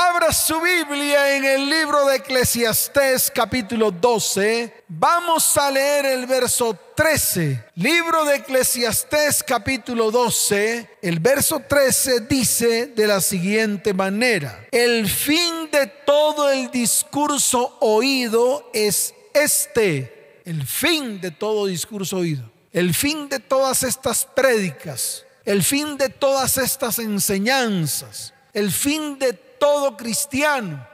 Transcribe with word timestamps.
Abra 0.00 0.32
su 0.32 0.60
Biblia 0.60 1.34
en 1.34 1.44
el 1.44 1.68
libro 1.68 2.06
de 2.06 2.18
Eclesiastés 2.18 3.32
capítulo 3.34 3.90
12. 3.90 4.84
Vamos 4.86 5.56
a 5.56 5.72
leer 5.72 6.06
el 6.06 6.24
verso 6.24 6.78
13. 6.94 7.64
Libro 7.74 8.24
de 8.24 8.36
Eclesiastés 8.36 9.42
capítulo 9.42 10.12
12. 10.12 10.88
El 11.02 11.18
verso 11.18 11.58
13 11.68 12.20
dice 12.20 12.86
de 12.86 13.08
la 13.08 13.20
siguiente 13.20 13.92
manera. 13.92 14.68
El 14.70 15.08
fin 15.08 15.68
de 15.72 15.88
todo 15.88 16.48
el 16.48 16.70
discurso 16.70 17.78
oído 17.80 18.70
es 18.72 19.12
este. 19.34 20.42
El 20.44 20.64
fin 20.64 21.20
de 21.20 21.32
todo 21.32 21.66
discurso 21.66 22.18
oído. 22.18 22.48
El 22.72 22.94
fin 22.94 23.28
de 23.28 23.40
todas 23.40 23.82
estas 23.82 24.24
prédicas. 24.24 25.24
El 25.44 25.64
fin 25.64 25.98
de 25.98 26.08
todas 26.08 26.56
estas 26.56 27.00
enseñanzas. 27.00 28.32
El 28.54 28.70
fin 28.70 29.18
de 29.18 29.47
todo 29.58 29.96
cristiano, 29.96 30.86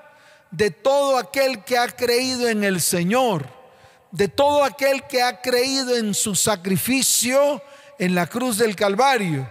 de 0.50 0.70
todo 0.70 1.18
aquel 1.18 1.64
que 1.64 1.78
ha 1.78 1.88
creído 1.88 2.48
en 2.48 2.64
el 2.64 2.80
Señor, 2.80 3.46
de 4.10 4.28
todo 4.28 4.62
aquel 4.62 5.06
que 5.06 5.22
ha 5.22 5.40
creído 5.40 5.96
en 5.96 6.14
su 6.14 6.34
sacrificio 6.34 7.60
en 7.98 8.14
la 8.14 8.26
cruz 8.26 8.58
del 8.58 8.76
Calvario, 8.76 9.50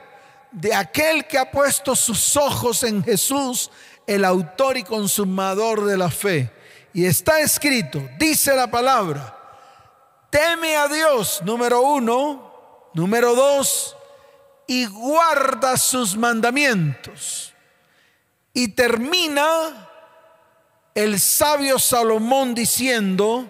de 0.52 0.74
aquel 0.74 1.26
que 1.26 1.38
ha 1.38 1.50
puesto 1.50 1.96
sus 1.96 2.38
ojos 2.38 2.84
en 2.84 3.04
Jesús, 3.04 3.70
el 4.06 4.24
autor 4.26 4.78
y 4.78 4.84
consumador 4.84 5.86
de 5.86 5.98
la 5.98 6.10
fe. 6.10 6.52
Y 6.94 7.06
está 7.06 7.40
escrito, 7.40 8.08
dice 8.18 8.56
la 8.56 8.70
palabra, 8.70 9.38
teme 10.30 10.76
a 10.76 10.88
Dios, 10.88 11.42
número 11.44 11.82
uno, 11.82 12.90
número 12.94 13.36
dos, 13.36 13.96
y 14.68 14.86
guarda 14.86 15.76
sus 15.78 16.16
mandamientos. 16.16 17.53
Y 18.54 18.70
termina 18.70 19.90
el 20.94 21.20
sabio 21.20 21.80
Salomón 21.80 22.54
diciendo, 22.54 23.50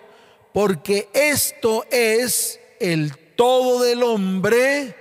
porque 0.54 1.10
esto 1.14 1.86
es 1.92 2.60
el 2.80 3.18
todo 3.36 3.84
del 3.84 4.04
hombre, 4.04 4.96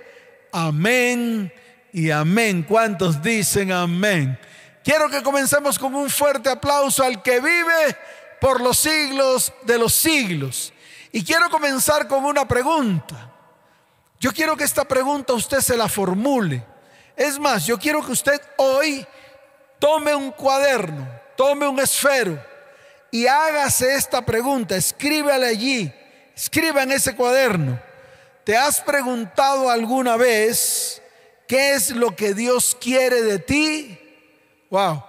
amén 0.51 1.53
y 1.93 2.11
amén. 2.11 2.65
¿Cuántos 2.67 3.21
dicen 3.21 3.71
amén? 3.71 4.37
Quiero 4.83 5.09
que 5.09 5.23
comencemos 5.23 5.79
con 5.79 5.95
un 5.95 6.09
fuerte 6.09 6.49
aplauso 6.49 7.03
al 7.03 7.21
que 7.21 7.39
vive 7.39 7.97
por 8.41 8.59
los 8.59 8.79
siglos 8.79 9.53
de 9.63 9.77
los 9.77 9.93
siglos. 9.93 10.73
Y 11.13 11.23
quiero 11.23 11.49
comenzar 11.49 12.07
con 12.07 12.25
una 12.25 12.45
pregunta. 12.45 13.31
Yo 14.19 14.33
quiero 14.33 14.57
que 14.57 14.63
esta 14.65 14.83
pregunta 14.83 15.33
usted 15.33 15.59
se 15.59 15.77
la 15.77 15.87
formule. 15.87 16.65
Es 17.15 17.39
más, 17.39 17.65
yo 17.65 17.77
quiero 17.77 18.03
que 18.05 18.11
usted 18.11 18.41
hoy 18.57 19.05
tome 19.83 20.15
un 20.15 20.31
cuaderno, 20.31 21.05
tome 21.35 21.67
un 21.67 21.77
esfero 21.77 22.41
y 23.11 23.27
hágase 23.27 23.95
esta 23.95 24.25
pregunta, 24.25 24.77
escríbale 24.77 25.45
allí, 25.45 25.93
escriba 26.33 26.83
en 26.83 26.93
ese 26.93 27.13
cuaderno. 27.13 27.77
¿Te 28.45 28.55
has 28.55 28.79
preguntado 28.79 29.69
alguna 29.69 30.15
vez 30.15 31.01
qué 31.49 31.73
es 31.73 31.89
lo 31.89 32.15
que 32.15 32.33
Dios 32.33 32.77
quiere 32.79 33.23
de 33.23 33.39
ti? 33.39 33.99
Wow. 34.69 35.03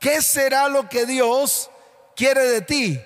¿Qué 0.00 0.20
será 0.20 0.68
lo 0.68 0.88
que 0.88 1.06
Dios 1.06 1.70
quiere 2.16 2.42
de 2.48 2.62
ti? 2.62 3.00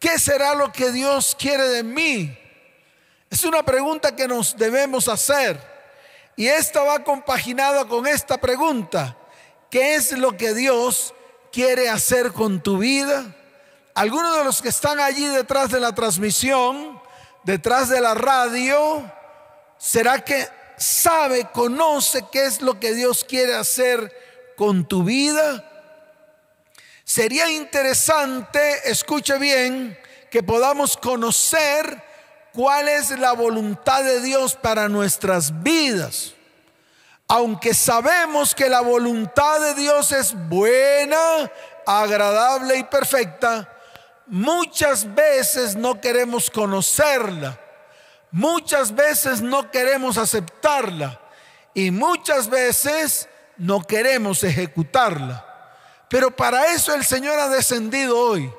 ¿Qué 0.00 0.18
será 0.18 0.54
lo 0.54 0.72
que 0.72 0.92
Dios 0.92 1.36
quiere 1.38 1.68
de 1.68 1.82
mí? 1.82 2.34
Es 3.28 3.44
una 3.44 3.62
pregunta 3.62 4.16
que 4.16 4.26
nos 4.26 4.56
debemos 4.56 5.08
hacer. 5.08 5.60
Y 6.36 6.46
esta 6.46 6.82
va 6.82 7.04
compaginada 7.04 7.84
con 7.84 8.06
esta 8.06 8.38
pregunta. 8.38 9.18
¿Qué 9.70 9.94
es 9.94 10.12
lo 10.12 10.36
que 10.36 10.54
Dios 10.54 11.14
quiere 11.52 11.88
hacer 11.88 12.32
con 12.32 12.62
tu 12.62 12.78
vida? 12.78 13.34
Algunos 13.94 14.38
de 14.38 14.44
los 14.44 14.62
que 14.62 14.68
están 14.68 15.00
allí 15.00 15.26
detrás 15.26 15.70
de 15.70 15.80
la 15.80 15.94
transmisión, 15.94 17.00
detrás 17.44 17.88
de 17.88 18.00
la 18.00 18.14
radio, 18.14 19.10
¿será 19.78 20.24
que 20.24 20.48
sabe, 20.76 21.48
conoce 21.52 22.24
qué 22.32 22.46
es 22.46 22.60
lo 22.60 22.80
que 22.80 22.94
Dios 22.94 23.24
quiere 23.24 23.54
hacer 23.54 24.12
con 24.56 24.86
tu 24.86 25.04
vida? 25.04 25.70
Sería 27.04 27.50
interesante, 27.50 28.90
escuche 28.90 29.38
bien, 29.38 29.96
que 30.30 30.42
podamos 30.42 30.96
conocer 30.96 32.02
cuál 32.52 32.88
es 32.88 33.10
la 33.10 33.32
voluntad 33.32 34.02
de 34.02 34.20
Dios 34.20 34.54
para 34.54 34.88
nuestras 34.88 35.62
vidas 35.62 36.34
aunque 37.28 37.72
sabemos 37.72 38.54
que 38.54 38.68
la 38.68 38.80
voluntad 38.80 39.60
de 39.60 39.74
Dios 39.74 40.12
es 40.12 40.34
buena, 40.48 41.50
agradable 41.86 42.76
y 42.76 42.84
perfecta, 42.84 43.70
muchas 44.26 45.14
veces 45.14 45.74
no 45.74 46.00
queremos 46.00 46.50
conocerla, 46.50 47.58
muchas 48.30 48.94
veces 48.94 49.40
no 49.40 49.70
queremos 49.70 50.18
aceptarla 50.18 51.20
y 51.72 51.90
muchas 51.90 52.48
veces 52.48 53.28
no 53.56 53.82
queremos 53.82 54.44
ejecutarla. 54.44 55.44
Pero 56.08 56.30
para 56.30 56.66
eso 56.74 56.94
el 56.94 57.04
Señor 57.04 57.38
ha 57.38 57.48
descendido 57.48 58.18
hoy. 58.18 58.52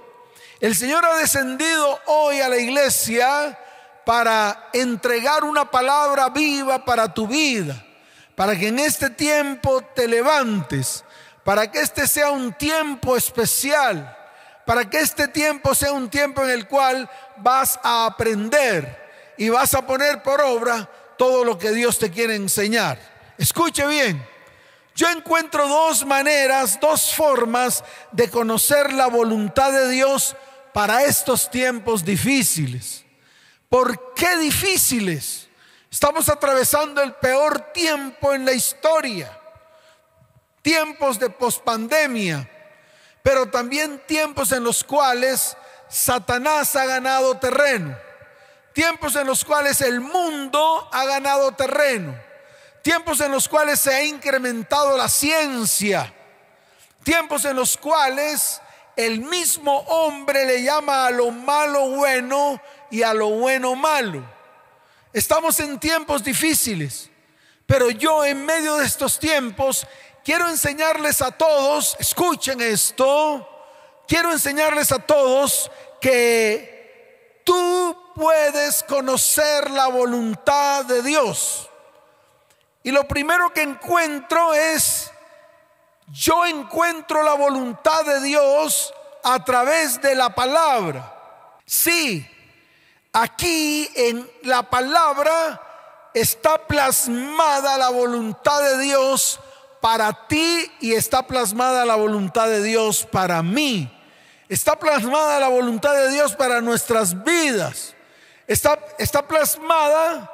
El 0.60 0.76
Señor 0.76 1.06
ha 1.06 1.16
descendido 1.18 2.00
hoy 2.08 2.42
a 2.42 2.50
la 2.50 2.58
iglesia 2.58 3.58
para 4.06 4.70
entregar 4.74 5.44
una 5.44 5.70
palabra 5.70 6.30
viva 6.30 6.84
para 6.84 7.14
tu 7.14 7.28
vida 7.28 7.85
para 8.36 8.58
que 8.58 8.68
en 8.68 8.80
este 8.80 9.10
tiempo 9.10 9.82
te 9.82 10.08
levantes, 10.08 11.04
para 11.44 11.72
que 11.72 11.80
este 11.80 12.08
sea 12.08 12.32
un 12.32 12.54
tiempo 12.54 13.16
especial, 13.16 14.18
para 14.66 14.90
que 14.90 15.00
este 15.00 15.28
tiempo 15.28 15.74
sea 15.74 15.94
un 15.94 16.10
tiempo 16.10 16.44
en 16.44 16.50
el 16.50 16.68
cual 16.68 17.10
vas 17.38 17.80
a 17.82 18.06
aprender 18.06 19.34
y 19.38 19.50
vas 19.50 19.74
a 19.74 19.86
poner 19.86 20.22
por 20.22 20.42
obra 20.42 20.90
todo 21.18 21.46
lo 21.46 21.58
que 21.58 21.72
Dios 21.72 21.98
te 21.98 22.12
quiere 22.12 22.36
enseñar. 22.36 23.00
Escuche 23.38 23.86
bien, 23.88 24.26
yo 24.96 25.10
encuentro 25.10 25.68
dos 25.68 26.06
maneras, 26.06 26.80
dos 26.80 27.14
formas 27.14 27.84
de 28.12 28.30
conocer 28.30 28.94
la 28.94 29.08
voluntad 29.08 29.72
de 29.72 29.90
Dios 29.90 30.36
para 30.74 31.04
estos 31.04 31.50
tiempos 31.52 32.04
difíciles. 32.04 33.06
¿Por 33.70 34.14
qué 34.14 34.38
difíciles? 34.38 35.45
Estamos 35.96 36.28
atravesando 36.28 37.02
el 37.02 37.14
peor 37.14 37.72
tiempo 37.72 38.34
en 38.34 38.44
la 38.44 38.52
historia. 38.52 39.32
Tiempos 40.62 41.18
de 41.18 41.30
pospandemia, 41.30 42.50
pero 43.24 43.46
también 43.46 44.04
tiempos 44.06 44.52
en 44.52 44.66
los 44.66 44.84
cuales 44.84 45.56
Satanás 45.88 46.76
ha 46.76 46.86
ganado 46.86 47.38
terreno. 47.38 47.98
Tiempos 48.74 49.16
en 49.16 49.26
los 49.26 49.46
cuales 49.46 49.80
el 49.80 50.02
mundo 50.02 50.90
ha 50.92 51.06
ganado 51.06 51.54
terreno. 51.54 52.14
Tiempos 52.82 53.22
en 53.22 53.32
los 53.32 53.48
cuales 53.48 53.80
se 53.80 53.96
ha 53.96 54.04
incrementado 54.04 54.98
la 54.98 55.08
ciencia. 55.08 56.14
Tiempos 57.04 57.46
en 57.46 57.56
los 57.56 57.78
cuales 57.78 58.62
el 58.98 59.22
mismo 59.22 59.80
hombre 59.88 60.46
le 60.46 60.62
llama 60.62 61.06
a 61.06 61.12
lo 61.12 61.32
malo 61.32 61.88
bueno 61.92 62.62
y 62.92 63.02
a 63.02 63.14
lo 63.14 63.30
bueno 63.30 63.76
malo. 63.76 64.35
Estamos 65.16 65.58
en 65.62 65.80
tiempos 65.80 66.26
difíciles, 66.26 67.10
pero 67.66 67.90
yo 67.90 68.26
en 68.26 68.46
medio 68.46 68.76
de 68.76 68.86
estos 68.86 69.18
tiempos 69.18 69.88
quiero 70.26 70.50
enseñarles 70.50 71.22
a 71.22 71.32
todos, 71.32 71.96
escuchen 72.02 72.60
esto, 72.60 73.48
quiero 74.10 74.34
enseñarles 74.34 74.92
a 74.92 75.00
todos 75.00 75.72
que 76.02 77.42
tú 77.46 78.12
puedes 78.14 78.84
conocer 78.84 79.72
la 79.72 79.88
voluntad 79.88 80.84
de 80.84 81.02
Dios. 81.02 81.70
Y 82.84 82.92
lo 82.92 83.08
primero 83.08 83.54
que 83.54 83.62
encuentro 83.62 84.54
es, 84.54 85.10
yo 86.08 86.46
encuentro 86.46 87.24
la 87.24 87.36
voluntad 87.36 88.04
de 88.04 88.20
Dios 88.20 88.94
a 89.24 89.42
través 89.46 90.02
de 90.02 90.14
la 90.14 90.36
palabra. 90.36 91.58
Sí, 91.66 92.30
Aquí 93.18 93.90
en 93.96 94.30
la 94.42 94.70
palabra 94.70 95.62
está 96.14 96.58
plasmada 96.68 97.78
la 97.78 97.88
voluntad 97.88 98.62
de 98.62 98.80
Dios 98.80 99.40
para 99.80 100.28
ti 100.28 100.70
y 100.82 100.92
está 100.92 101.26
plasmada 101.26 101.86
la 101.86 101.96
voluntad 101.96 102.50
de 102.50 102.62
Dios 102.62 103.08
para 103.10 103.42
mí. 103.42 103.90
Está 104.50 104.78
plasmada 104.78 105.40
la 105.40 105.48
voluntad 105.48 105.94
de 105.94 106.10
Dios 106.10 106.36
para 106.36 106.60
nuestras 106.60 107.24
vidas. 107.24 107.96
Está, 108.48 108.78
está 109.00 109.26
plasmada 109.26 110.30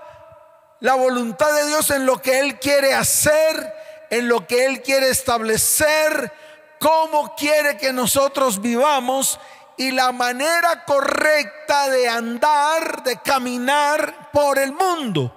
la 0.79 0.95
voluntad 0.95 1.53
de 1.53 1.67
Dios 1.67 1.91
en 1.91 2.07
lo 2.07 2.19
que 2.19 2.39
Él 2.39 2.57
quiere 2.57 2.95
hacer, 2.95 3.75
en 4.09 4.27
lo 4.27 4.47
que 4.47 4.65
Él 4.65 4.81
quiere 4.81 5.09
establecer, 5.09 6.33
cómo 6.79 7.35
quiere 7.35 7.77
que 7.77 7.93
nosotros 7.93 8.59
vivamos 8.59 9.39
y 9.77 9.91
la 9.91 10.11
manera 10.11 10.83
correcta 10.85 11.89
de 11.89 12.07
andar, 12.07 13.03
de 13.03 13.17
caminar 13.17 14.29
por 14.31 14.59
el 14.59 14.73
mundo. 14.73 15.35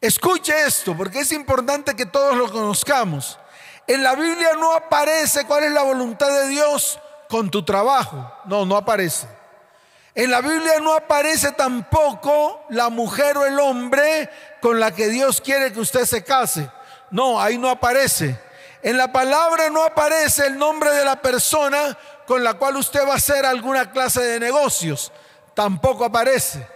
Escuche 0.00 0.66
esto, 0.66 0.96
porque 0.96 1.20
es 1.20 1.32
importante 1.32 1.94
que 1.96 2.06
todos 2.06 2.36
lo 2.36 2.50
conozcamos. 2.50 3.38
En 3.86 4.02
la 4.02 4.14
Biblia 4.14 4.50
no 4.58 4.74
aparece 4.74 5.46
cuál 5.46 5.64
es 5.64 5.72
la 5.72 5.82
voluntad 5.82 6.28
de 6.28 6.48
Dios 6.48 6.98
con 7.28 7.50
tu 7.50 7.64
trabajo. 7.64 8.32
No, 8.44 8.66
no 8.66 8.76
aparece. 8.76 9.26
En 10.14 10.30
la 10.30 10.40
Biblia 10.40 10.78
no 10.80 10.94
aparece 10.94 11.52
tampoco 11.52 12.64
la 12.68 12.88
mujer 12.88 13.36
o 13.36 13.46
el 13.46 13.58
hombre 13.58 14.30
con 14.60 14.78
la 14.78 14.92
que 14.92 15.08
Dios 15.08 15.40
quiere 15.40 15.72
que 15.72 15.80
usted 15.80 16.04
se 16.04 16.22
case. 16.22 16.70
No, 17.10 17.40
ahí 17.40 17.58
no 17.58 17.68
aparece. 17.68 18.38
En 18.82 18.96
la 18.96 19.10
palabra 19.10 19.70
no 19.70 19.82
aparece 19.82 20.46
el 20.46 20.58
nombre 20.58 20.90
de 20.90 21.04
la 21.04 21.16
persona 21.16 21.96
con 22.26 22.42
la 22.42 22.54
cual 22.54 22.76
usted 22.76 23.06
va 23.06 23.12
a 23.12 23.16
hacer 23.16 23.44
alguna 23.44 23.90
clase 23.90 24.22
de 24.22 24.40
negocios. 24.40 25.12
Tampoco 25.54 26.04
aparece. 26.04 26.66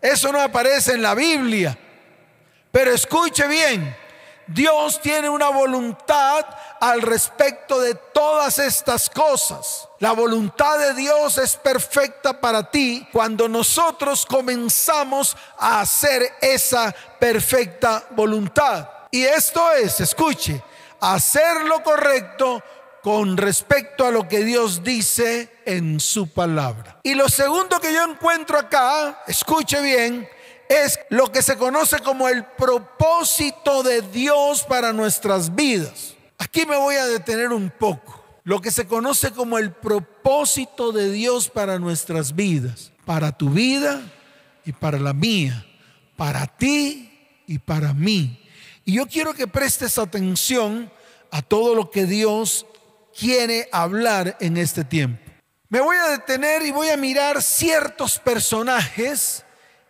Eso 0.00 0.32
no 0.32 0.40
aparece 0.40 0.92
en 0.94 1.02
la 1.02 1.14
Biblia. 1.14 1.76
Pero 2.70 2.92
escuche 2.92 3.46
bien, 3.46 3.96
Dios 4.46 5.00
tiene 5.00 5.28
una 5.28 5.50
voluntad 5.50 6.46
al 6.80 7.02
respecto 7.02 7.80
de 7.80 7.94
todas 7.94 8.58
estas 8.58 9.10
cosas. 9.10 9.88
La 9.98 10.12
voluntad 10.12 10.78
de 10.78 10.94
Dios 10.94 11.36
es 11.38 11.56
perfecta 11.56 12.40
para 12.40 12.70
ti 12.70 13.06
cuando 13.12 13.48
nosotros 13.48 14.24
comenzamos 14.24 15.36
a 15.58 15.80
hacer 15.80 16.34
esa 16.40 16.94
perfecta 17.18 18.06
voluntad. 18.10 18.88
Y 19.10 19.24
esto 19.24 19.72
es, 19.72 20.00
escuche, 20.00 20.62
hacer 21.00 21.64
lo 21.64 21.82
correcto 21.82 22.62
con 23.02 23.36
respecto 23.36 24.06
a 24.06 24.10
lo 24.10 24.28
que 24.28 24.44
Dios 24.44 24.82
dice 24.82 25.50
en 25.64 26.00
su 26.00 26.28
palabra. 26.28 27.00
Y 27.02 27.14
lo 27.14 27.28
segundo 27.28 27.80
que 27.80 27.92
yo 27.92 28.04
encuentro 28.04 28.58
acá, 28.58 29.22
escuche 29.26 29.80
bien, 29.80 30.28
es 30.68 30.98
lo 31.08 31.32
que 31.32 31.42
se 31.42 31.56
conoce 31.56 32.00
como 32.00 32.28
el 32.28 32.44
propósito 32.44 33.82
de 33.82 34.02
Dios 34.02 34.64
para 34.64 34.92
nuestras 34.92 35.54
vidas. 35.54 36.14
Aquí 36.38 36.66
me 36.66 36.76
voy 36.76 36.96
a 36.96 37.06
detener 37.06 37.52
un 37.52 37.70
poco. 37.70 38.24
Lo 38.44 38.60
que 38.60 38.70
se 38.70 38.86
conoce 38.86 39.32
como 39.32 39.58
el 39.58 39.72
propósito 39.72 40.92
de 40.92 41.10
Dios 41.10 41.48
para 41.48 41.78
nuestras 41.78 42.34
vidas, 42.34 42.92
para 43.04 43.32
tu 43.32 43.50
vida 43.50 44.00
y 44.64 44.72
para 44.72 44.98
la 44.98 45.12
mía, 45.12 45.66
para 46.16 46.46
ti 46.46 47.10
y 47.46 47.58
para 47.58 47.92
mí. 47.92 48.42
Y 48.84 48.94
yo 48.94 49.06
quiero 49.06 49.34
que 49.34 49.46
prestes 49.46 49.98
atención 49.98 50.90
a 51.30 51.42
todo 51.42 51.74
lo 51.74 51.90
que 51.90 52.06
Dios 52.06 52.64
quiere 53.18 53.68
hablar 53.72 54.36
en 54.40 54.56
este 54.56 54.84
tiempo. 54.84 55.20
Me 55.68 55.80
voy 55.80 55.96
a 55.96 56.10
detener 56.10 56.62
y 56.62 56.70
voy 56.70 56.88
a 56.88 56.96
mirar 56.96 57.42
ciertos 57.42 58.18
personajes 58.18 59.44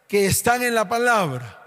que 0.09 0.27
están 0.27 0.63
en 0.63 0.75
la 0.75 0.89
palabra, 0.89 1.63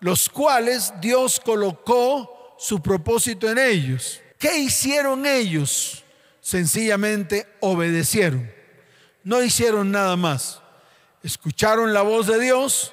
los 0.00 0.28
cuales 0.28 0.92
Dios 1.00 1.40
colocó 1.40 2.56
su 2.58 2.82
propósito 2.82 3.48
en 3.48 3.58
ellos. 3.58 4.20
¿Qué 4.38 4.58
hicieron 4.58 5.24
ellos? 5.24 6.04
Sencillamente 6.40 7.46
obedecieron. 7.60 8.50
No 9.22 9.42
hicieron 9.42 9.90
nada 9.90 10.16
más. 10.16 10.60
Escucharon 11.22 11.94
la 11.94 12.02
voz 12.02 12.26
de 12.26 12.40
Dios 12.40 12.92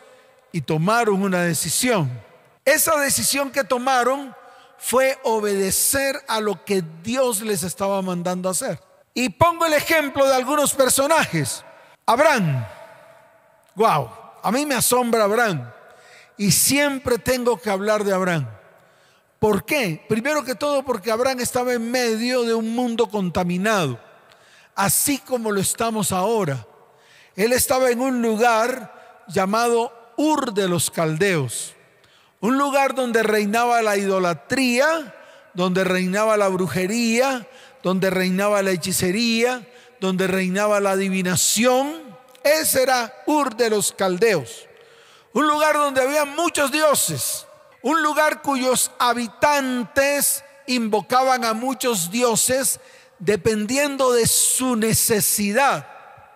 y 0.51 0.61
tomaron 0.61 1.21
una 1.21 1.41
decisión. 1.41 2.11
Esa 2.63 2.97
decisión 2.99 3.51
que 3.51 3.63
tomaron 3.63 4.35
fue 4.77 5.17
obedecer 5.23 6.21
a 6.27 6.41
lo 6.41 6.63
que 6.63 6.83
Dios 7.03 7.41
les 7.41 7.63
estaba 7.63 8.01
mandando 8.01 8.49
hacer. 8.49 8.79
Y 9.13 9.29
pongo 9.29 9.65
el 9.65 9.73
ejemplo 9.73 10.25
de 10.27 10.35
algunos 10.35 10.73
personajes. 10.73 11.63
Abraham. 12.05 12.65
Wow, 13.75 14.09
a 14.43 14.51
mí 14.51 14.65
me 14.65 14.75
asombra 14.75 15.23
Abraham. 15.23 15.71
Y 16.37 16.51
siempre 16.51 17.17
tengo 17.17 17.57
que 17.57 17.69
hablar 17.69 18.03
de 18.03 18.13
Abraham. 18.13 18.47
¿Por 19.39 19.63
qué? 19.65 20.03
Primero 20.09 20.43
que 20.43 20.55
todo 20.55 20.83
porque 20.83 21.11
Abraham 21.11 21.39
estaba 21.39 21.73
en 21.73 21.91
medio 21.91 22.43
de 22.43 22.55
un 22.55 22.73
mundo 22.73 23.07
contaminado, 23.07 23.99
así 24.75 25.19
como 25.19 25.51
lo 25.51 25.61
estamos 25.61 26.11
ahora. 26.11 26.65
Él 27.35 27.53
estaba 27.53 27.91
en 27.91 28.01
un 28.01 28.21
lugar 28.21 29.23
llamado 29.27 29.93
Ur 30.17 30.53
de 30.53 30.67
los 30.67 30.89
Caldeos. 30.89 31.74
Un 32.45 32.59
lugar 32.59 32.93
donde 32.93 33.23
reinaba 33.23 33.81
la 33.81 33.97
idolatría, 33.97 35.15
donde 35.55 35.83
reinaba 35.83 36.37
la 36.37 36.47
brujería, 36.47 37.49
donde 37.81 38.11
reinaba 38.11 38.61
la 38.61 38.69
hechicería, 38.69 39.67
donde 39.99 40.27
reinaba 40.27 40.79
la 40.79 40.91
adivinación. 40.91 42.03
Ese 42.43 42.83
era 42.83 43.23
Ur 43.25 43.55
de 43.55 43.71
los 43.71 43.91
Caldeos. 43.93 44.67
Un 45.33 45.47
lugar 45.47 45.73
donde 45.73 46.03
había 46.03 46.25
muchos 46.25 46.71
dioses. 46.71 47.47
Un 47.81 48.03
lugar 48.03 48.43
cuyos 48.43 48.91
habitantes 48.99 50.43
invocaban 50.67 51.45
a 51.45 51.55
muchos 51.55 52.11
dioses 52.11 52.79
dependiendo 53.17 54.13
de 54.13 54.27
su 54.27 54.75
necesidad. 54.75 55.87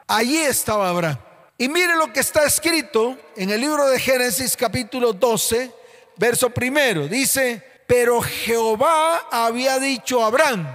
Allí 0.07 0.39
estaba 0.39 0.89
Abraham. 0.89 1.19
Y 1.59 1.69
mire 1.69 1.95
lo 1.97 2.11
que 2.11 2.21
está 2.21 2.45
escrito 2.45 3.15
en 3.35 3.51
el 3.51 3.61
libro 3.61 3.85
de 3.85 3.99
Génesis 3.99 4.57
capítulo 4.57 5.13
12, 5.13 5.77
verso 6.19 6.49
primero, 6.49 7.07
dice, 7.07 7.63
pero 7.87 8.21
Jehová 8.21 9.29
había 9.31 9.79
dicho 9.79 10.21
a 10.21 10.27
Abraham, 10.27 10.67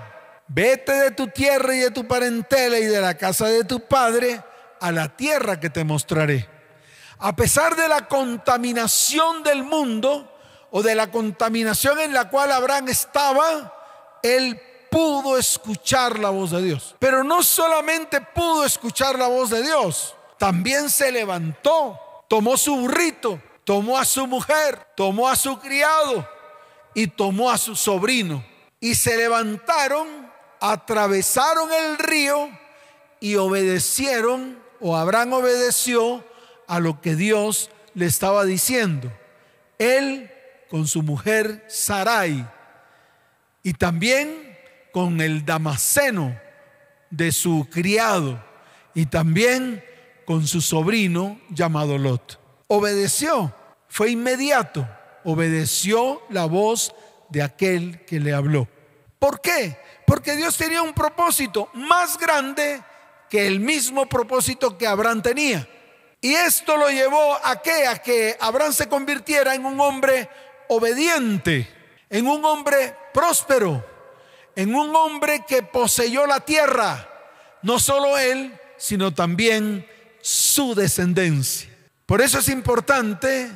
vete 0.49 0.93
de 0.93 1.11
tu 1.11 1.29
tierra 1.29 1.77
y 1.77 1.81
de 1.81 1.91
tu 1.91 2.09
parentela 2.09 2.79
y 2.79 2.87
de 2.87 3.01
la 3.01 3.15
casa 3.17 3.47
de 3.47 3.63
tu 3.63 3.81
padre 3.87 4.43
a 4.81 4.91
la 4.91 5.15
tierra 5.15 5.61
que 5.61 5.69
te 5.69 5.85
mostraré. 5.85 6.49
A 7.19 7.37
pesar 7.37 7.77
de 7.77 7.89
la 7.89 8.09
contaminación 8.09 9.43
del 9.43 9.63
mundo 9.63 10.35
o 10.71 10.83
de 10.83 10.95
la 10.95 11.11
contaminación 11.11 12.01
en 12.01 12.15
la 12.15 12.31
cual 12.31 12.51
Abraham 12.51 12.89
estaba, 12.89 13.73
él 14.23 14.61
pudo 14.91 15.37
escuchar 15.39 16.19
la 16.19 16.31
voz 16.31 16.53
de 16.53 16.63
Dios. 16.63 16.97
Pero 16.99 17.23
no 17.23 17.43
solamente 17.43 18.21
pudo 18.21 18.65
escuchar 18.65 19.19
la 19.19 19.29
voz 19.29 19.51
de 19.51 19.63
Dios, 19.63 20.17
también 20.39 20.89
se 20.89 21.13
levantó, 21.13 22.01
tomó 22.29 22.57
su 22.57 22.75
burrito 22.77 23.41
tomó 23.65 23.99
a 23.99 24.05
su 24.05 24.27
mujer, 24.27 24.79
tomó 24.97 25.29
a 25.29 25.37
su 25.37 25.59
criado 25.59 26.29
y 26.95 27.07
tomó 27.07 27.51
a 27.51 27.59
su 27.59 27.75
sobrino. 27.75 28.45
Y 28.79 28.95
se 28.95 29.17
levantaron, 29.17 30.07
atravesaron 30.61 31.73
el 31.73 31.99
río 31.99 32.51
y 33.21 33.37
obedecieron, 33.37 34.59
o 34.81 34.97
Abraham 34.97 35.35
obedeció 35.35 36.23
a 36.69 36.81
lo 36.81 37.01
que 37.01 37.17
Dios 37.17 37.71
le 37.95 38.07
estaba 38.07 38.45
diciendo. 38.45 39.11
Él 39.79 40.31
con 40.69 40.87
su 40.87 41.03
mujer 41.03 41.65
Sarai 41.69 42.47
y 43.63 43.73
también 43.73 44.59
con 44.93 45.21
el 45.21 45.45
damaseno 45.45 46.39
de 47.11 47.33
su 47.33 47.67
criado 47.71 48.45
y 48.95 49.07
también 49.07 49.83
con 50.27 50.47
su 50.47 50.61
sobrino 50.61 51.41
llamado 51.51 51.97
Lot 51.97 52.44
obedeció, 52.77 53.55
fue 53.89 54.11
inmediato, 54.11 54.89
obedeció 55.25 56.23
la 56.29 56.47
voz 56.47 56.95
de 57.29 57.43
aquel 57.43 58.05
que 58.05 58.21
le 58.21 58.33
habló. 58.33 58.69
¿Por 59.19 59.41
qué? 59.41 59.79
Porque 60.07 60.37
Dios 60.37 60.57
tenía 60.57 60.83
un 60.83 60.93
propósito 60.93 61.71
más 61.75 62.19
grande 62.19 62.83
que 63.31 63.47
el 63.47 63.61
mismo 63.61 64.07
propósito 64.07 64.77
que 64.77 64.87
Abraham 64.87 65.23
tenía. 65.23 65.69
Y 66.21 66.35
esto 66.35 66.77
lo 66.77 66.89
llevó 66.89 67.39
a 67.43 67.61
qué? 67.61 67.87
A 67.87 67.99
que 67.99 68.37
Abraham 68.41 68.73
se 68.73 68.89
convirtiera 68.89 69.55
en 69.55 69.65
un 69.65 69.81
hombre 69.81 70.29
obediente, 70.69 71.69
en 72.09 72.27
un 72.27 72.45
hombre 72.45 72.97
próspero, 73.13 73.85
en 74.57 74.75
un 74.75 74.95
hombre 74.95 75.45
que 75.47 75.63
poseyó 75.63 76.27
la 76.27 76.41
tierra, 76.41 77.09
no 77.63 77.79
solo 77.79 78.17
él, 78.19 78.59
sino 78.77 79.13
también 79.13 79.87
su 80.21 80.75
descendencia. 80.75 81.74
Por 82.07 82.21
eso 82.21 82.39
es 82.39 82.49
importante 82.49 83.51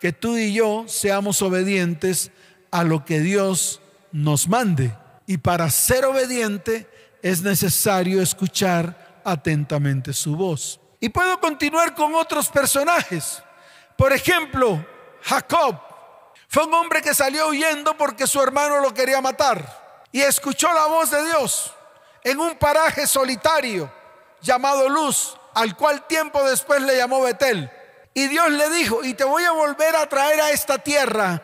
que 0.00 0.12
tú 0.12 0.36
y 0.36 0.54
yo 0.54 0.84
seamos 0.88 1.42
obedientes 1.42 2.30
a 2.70 2.82
lo 2.84 3.04
que 3.04 3.20
Dios 3.20 3.80
nos 4.12 4.48
mande. 4.48 4.94
Y 5.26 5.38
para 5.38 5.68
ser 5.70 6.06
obediente 6.06 6.88
es 7.22 7.42
necesario 7.42 8.22
escuchar 8.22 9.20
atentamente 9.24 10.12
su 10.12 10.34
voz. 10.36 10.80
Y 10.98 11.10
puedo 11.10 11.38
continuar 11.40 11.94
con 11.94 12.14
otros 12.14 12.48
personajes. 12.48 13.42
Por 13.96 14.12
ejemplo, 14.12 14.84
Jacob 15.22 15.78
fue 16.48 16.64
un 16.64 16.74
hombre 16.74 17.02
que 17.02 17.14
salió 17.14 17.48
huyendo 17.48 17.96
porque 17.96 18.26
su 18.26 18.40
hermano 18.40 18.80
lo 18.80 18.94
quería 18.94 19.20
matar. 19.20 20.06
Y 20.10 20.20
escuchó 20.20 20.72
la 20.72 20.86
voz 20.86 21.10
de 21.10 21.24
Dios 21.26 21.72
en 22.24 22.40
un 22.40 22.56
paraje 22.56 23.06
solitario 23.06 23.92
llamado 24.40 24.88
Luz, 24.88 25.36
al 25.54 25.76
cual 25.76 26.06
tiempo 26.06 26.42
después 26.44 26.82
le 26.82 26.96
llamó 26.96 27.20
Betel. 27.20 27.70
Y 28.14 28.26
Dios 28.28 28.50
le 28.50 28.70
dijo, 28.70 29.04
y 29.04 29.14
te 29.14 29.24
voy 29.24 29.44
a 29.44 29.52
volver 29.52 29.96
a 29.96 30.08
traer 30.08 30.40
a 30.40 30.50
esta 30.50 30.78
tierra, 30.78 31.42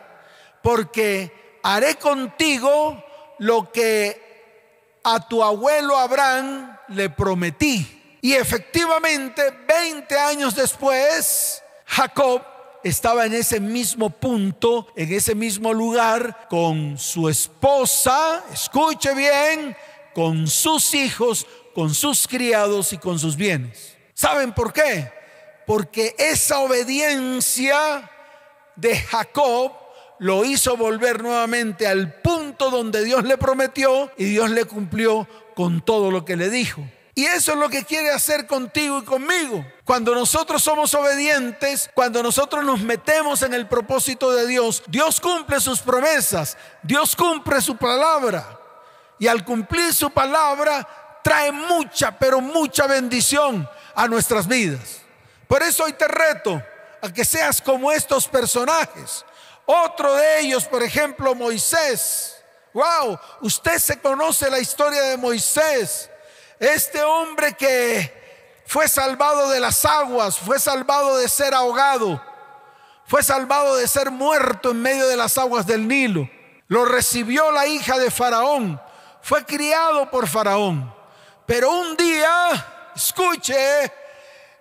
porque 0.62 1.58
haré 1.62 1.96
contigo 1.96 3.02
lo 3.38 3.70
que 3.70 5.00
a 5.04 5.26
tu 5.28 5.42
abuelo 5.42 5.96
Abraham 5.96 6.76
le 6.88 7.10
prometí. 7.10 8.18
Y 8.20 8.34
efectivamente, 8.34 9.42
20 9.68 10.18
años 10.18 10.54
después, 10.56 11.62
Jacob 11.86 12.42
estaba 12.82 13.26
en 13.26 13.34
ese 13.34 13.60
mismo 13.60 14.10
punto, 14.10 14.88
en 14.96 15.12
ese 15.12 15.34
mismo 15.34 15.72
lugar, 15.72 16.48
con 16.48 16.98
su 16.98 17.28
esposa, 17.28 18.44
escuche 18.52 19.14
bien, 19.14 19.76
con 20.14 20.48
sus 20.48 20.94
hijos, 20.94 21.46
con 21.74 21.94
sus 21.94 22.26
criados 22.26 22.92
y 22.92 22.98
con 22.98 23.18
sus 23.18 23.36
bienes. 23.36 23.96
¿Saben 24.14 24.52
por 24.52 24.72
qué? 24.72 25.12
Porque 25.66 26.14
esa 26.18 26.60
obediencia 26.60 28.10
de 28.76 28.96
Jacob 28.96 29.72
lo 30.18 30.44
hizo 30.44 30.76
volver 30.76 31.22
nuevamente 31.22 31.86
al 31.86 32.20
punto 32.20 32.70
donde 32.70 33.04
Dios 33.04 33.24
le 33.24 33.36
prometió 33.36 34.10
y 34.16 34.24
Dios 34.24 34.50
le 34.50 34.64
cumplió 34.64 35.28
con 35.54 35.80
todo 35.82 36.10
lo 36.10 36.24
que 36.24 36.36
le 36.36 36.50
dijo. 36.50 36.82
Y 37.14 37.24
eso 37.24 37.52
es 37.52 37.58
lo 37.58 37.70
que 37.70 37.84
quiere 37.84 38.10
hacer 38.10 38.46
contigo 38.46 38.98
y 38.98 39.04
conmigo. 39.04 39.64
Cuando 39.84 40.14
nosotros 40.14 40.62
somos 40.62 40.92
obedientes, 40.92 41.90
cuando 41.94 42.22
nosotros 42.22 42.62
nos 42.62 42.82
metemos 42.82 43.40
en 43.40 43.54
el 43.54 43.66
propósito 43.66 44.32
de 44.32 44.46
Dios, 44.46 44.82
Dios 44.86 45.18
cumple 45.18 45.58
sus 45.60 45.80
promesas, 45.80 46.58
Dios 46.82 47.16
cumple 47.16 47.62
su 47.62 47.76
palabra. 47.78 48.60
Y 49.18 49.28
al 49.28 49.46
cumplir 49.46 49.94
su 49.94 50.10
palabra, 50.10 50.86
trae 51.24 51.52
mucha, 51.52 52.18
pero 52.18 52.42
mucha 52.42 52.86
bendición 52.86 53.66
a 53.94 54.06
nuestras 54.06 54.46
vidas. 54.46 55.05
Por 55.46 55.62
eso 55.62 55.84
hoy 55.84 55.92
te 55.92 56.08
reto 56.08 56.62
a 57.00 57.12
que 57.12 57.24
seas 57.24 57.60
como 57.60 57.92
estos 57.92 58.26
personajes. 58.26 59.24
Otro 59.64 60.14
de 60.14 60.40
ellos, 60.40 60.64
por 60.64 60.82
ejemplo, 60.82 61.34
Moisés. 61.34 62.36
Wow, 62.72 63.18
usted 63.40 63.78
se 63.78 64.00
conoce 64.00 64.50
la 64.50 64.58
historia 64.58 65.02
de 65.02 65.16
Moisés. 65.16 66.10
Este 66.58 67.02
hombre 67.02 67.54
que 67.54 68.62
fue 68.66 68.88
salvado 68.88 69.50
de 69.50 69.60
las 69.60 69.84
aguas, 69.84 70.38
fue 70.38 70.58
salvado 70.58 71.16
de 71.18 71.28
ser 71.28 71.54
ahogado, 71.54 72.22
fue 73.06 73.22
salvado 73.22 73.76
de 73.76 73.86
ser 73.86 74.10
muerto 74.10 74.72
en 74.72 74.82
medio 74.82 75.06
de 75.06 75.16
las 75.16 75.38
aguas 75.38 75.66
del 75.66 75.86
Nilo. 75.86 76.28
Lo 76.68 76.84
recibió 76.84 77.52
la 77.52 77.66
hija 77.66 77.98
de 77.98 78.10
Faraón, 78.10 78.80
fue 79.22 79.44
criado 79.44 80.10
por 80.10 80.28
Faraón. 80.28 80.92
Pero 81.46 81.70
un 81.70 81.96
día, 81.96 82.92
escuche, 82.94 83.92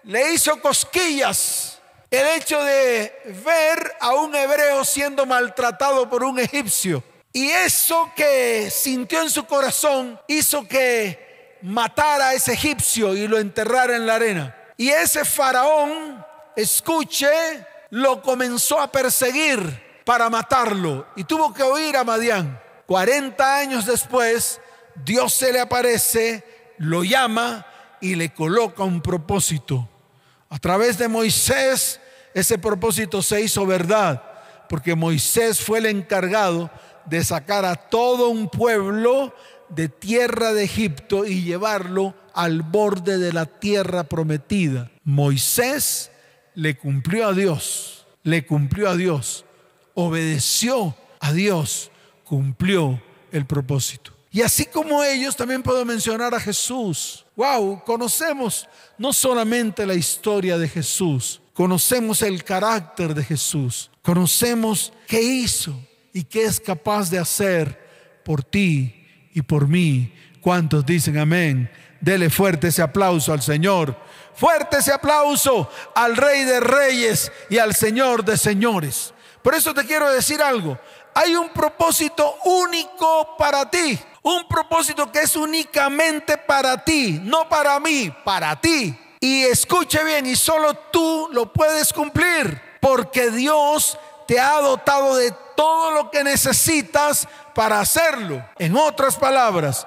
le 0.05 0.33
hizo 0.33 0.59
cosquillas 0.61 1.79
el 2.11 2.27
hecho 2.37 2.63
de 2.63 3.11
ver 3.43 3.93
a 3.99 4.13
un 4.13 4.35
hebreo 4.35 4.85
siendo 4.85 5.25
maltratado 5.25 6.09
por 6.09 6.23
un 6.23 6.39
egipcio. 6.39 7.03
Y 7.33 7.49
eso 7.49 8.11
que 8.15 8.69
sintió 8.69 9.21
en 9.21 9.29
su 9.29 9.45
corazón 9.45 10.19
hizo 10.27 10.65
que 10.67 11.57
matara 11.63 12.29
a 12.29 12.33
ese 12.33 12.53
egipcio 12.53 13.15
y 13.15 13.27
lo 13.27 13.37
enterrara 13.37 13.95
en 13.95 14.05
la 14.05 14.15
arena. 14.15 14.55
Y 14.77 14.89
ese 14.89 15.25
faraón, 15.25 16.23
escuche, 16.55 17.27
lo 17.89 18.21
comenzó 18.21 18.79
a 18.79 18.91
perseguir 18.91 19.83
para 20.05 20.29
matarlo 20.29 21.07
y 21.15 21.23
tuvo 21.23 21.53
que 21.53 21.63
huir 21.63 21.97
a 21.97 22.03
Madián. 22.03 22.61
40 22.85 23.57
años 23.57 23.85
después, 23.85 24.61
Dios 25.03 25.33
se 25.33 25.51
le 25.51 25.59
aparece, 25.59 26.43
lo 26.77 27.03
llama 27.03 27.65
y 27.99 28.15
le 28.15 28.31
coloca 28.33 28.83
un 28.83 29.01
propósito. 29.01 29.89
A 30.49 30.59
través 30.59 30.97
de 30.97 31.07
Moisés 31.07 31.99
ese 32.33 32.57
propósito 32.57 33.21
se 33.21 33.41
hizo 33.41 33.65
verdad, 33.65 34.21
porque 34.67 34.95
Moisés 34.95 35.61
fue 35.61 35.79
el 35.79 35.85
encargado 35.85 36.69
de 37.05 37.23
sacar 37.23 37.65
a 37.65 37.75
todo 37.75 38.29
un 38.29 38.49
pueblo 38.49 39.33
de 39.69 39.89
tierra 39.89 40.53
de 40.53 40.63
Egipto 40.63 41.25
y 41.25 41.43
llevarlo 41.43 42.13
al 42.33 42.61
borde 42.61 43.17
de 43.17 43.31
la 43.31 43.45
tierra 43.45 44.03
prometida. 44.03 44.91
Moisés 45.03 46.11
le 46.55 46.77
cumplió 46.77 47.27
a 47.27 47.33
Dios, 47.33 48.05
le 48.23 48.45
cumplió 48.45 48.89
a 48.89 48.95
Dios, 48.95 49.45
obedeció 49.93 50.95
a 51.19 51.31
Dios, 51.31 51.91
cumplió 52.23 53.01
el 53.31 53.45
propósito. 53.45 54.14
Y 54.35 54.41
así 54.41 54.65
como 54.65 55.01
ellos, 55.01 55.33
también 55.33 55.63
puedo 55.63 55.85
mencionar 55.85 56.35
a 56.35 56.39
Jesús. 56.41 57.25
Wow, 57.37 57.81
conocemos 57.85 58.67
no 58.97 59.13
solamente 59.13 59.85
la 59.85 59.93
historia 59.93 60.57
de 60.57 60.67
Jesús, 60.67 61.39
Conocemos 61.53 62.21
el 62.21 62.43
carácter 62.43 63.13
de 63.13 63.23
Jesús. 63.23 63.89
Conocemos 64.01 64.91
qué 65.07 65.21
hizo 65.21 65.73
y 66.11 66.25
qué 66.25 66.43
es 66.43 66.59
capaz 66.59 67.09
de 67.09 67.17
hacer 67.17 68.21
por 68.25 68.43
ti 68.43 69.07
y 69.33 69.41
por 69.41 69.65
mí. 69.65 70.13
¿Cuántos 70.41 70.85
dicen 70.85 71.17
amén? 71.17 71.71
Dele 72.01 72.29
fuerte 72.29 72.67
ese 72.67 72.81
aplauso 72.81 73.31
al 73.31 73.41
Señor. 73.41 73.97
Fuerte 74.33 74.79
ese 74.79 74.91
aplauso 74.91 75.71
al 75.95 76.17
Rey 76.17 76.43
de 76.43 76.59
Reyes 76.59 77.31
y 77.49 77.57
al 77.57 77.73
Señor 77.73 78.25
de 78.25 78.35
Señores. 78.35 79.13
Por 79.41 79.55
eso 79.55 79.73
te 79.73 79.85
quiero 79.85 80.11
decir 80.11 80.41
algo. 80.41 80.77
Hay 81.13 81.37
un 81.37 81.53
propósito 81.53 82.35
único 82.43 83.37
para 83.37 83.71
ti. 83.71 83.97
Un 84.25 84.47
propósito 84.47 85.11
que 85.11 85.19
es 85.19 85.35
únicamente 85.35 86.35
para 86.35 86.83
ti, 86.83 87.19
no 87.21 87.47
para 87.47 87.79
mí, 87.79 88.11
para 88.23 88.59
ti. 88.59 88.97
Y 89.19 89.43
escuche 89.43 90.03
bien, 90.03 90.25
y 90.25 90.35
solo 90.35 90.73
tú 90.91 91.29
lo 91.31 91.53
puedes 91.53 91.93
cumplir, 91.93 92.59
porque 92.81 93.29
Dios 93.29 93.99
te 94.27 94.39
ha 94.39 94.59
dotado 94.61 95.15
de 95.17 95.31
todo 95.55 95.91
lo 95.91 96.09
que 96.09 96.23
necesitas 96.23 97.27
para 97.53 97.79
hacerlo. 97.79 98.43
En 98.57 98.75
otras 98.75 99.15
palabras, 99.15 99.85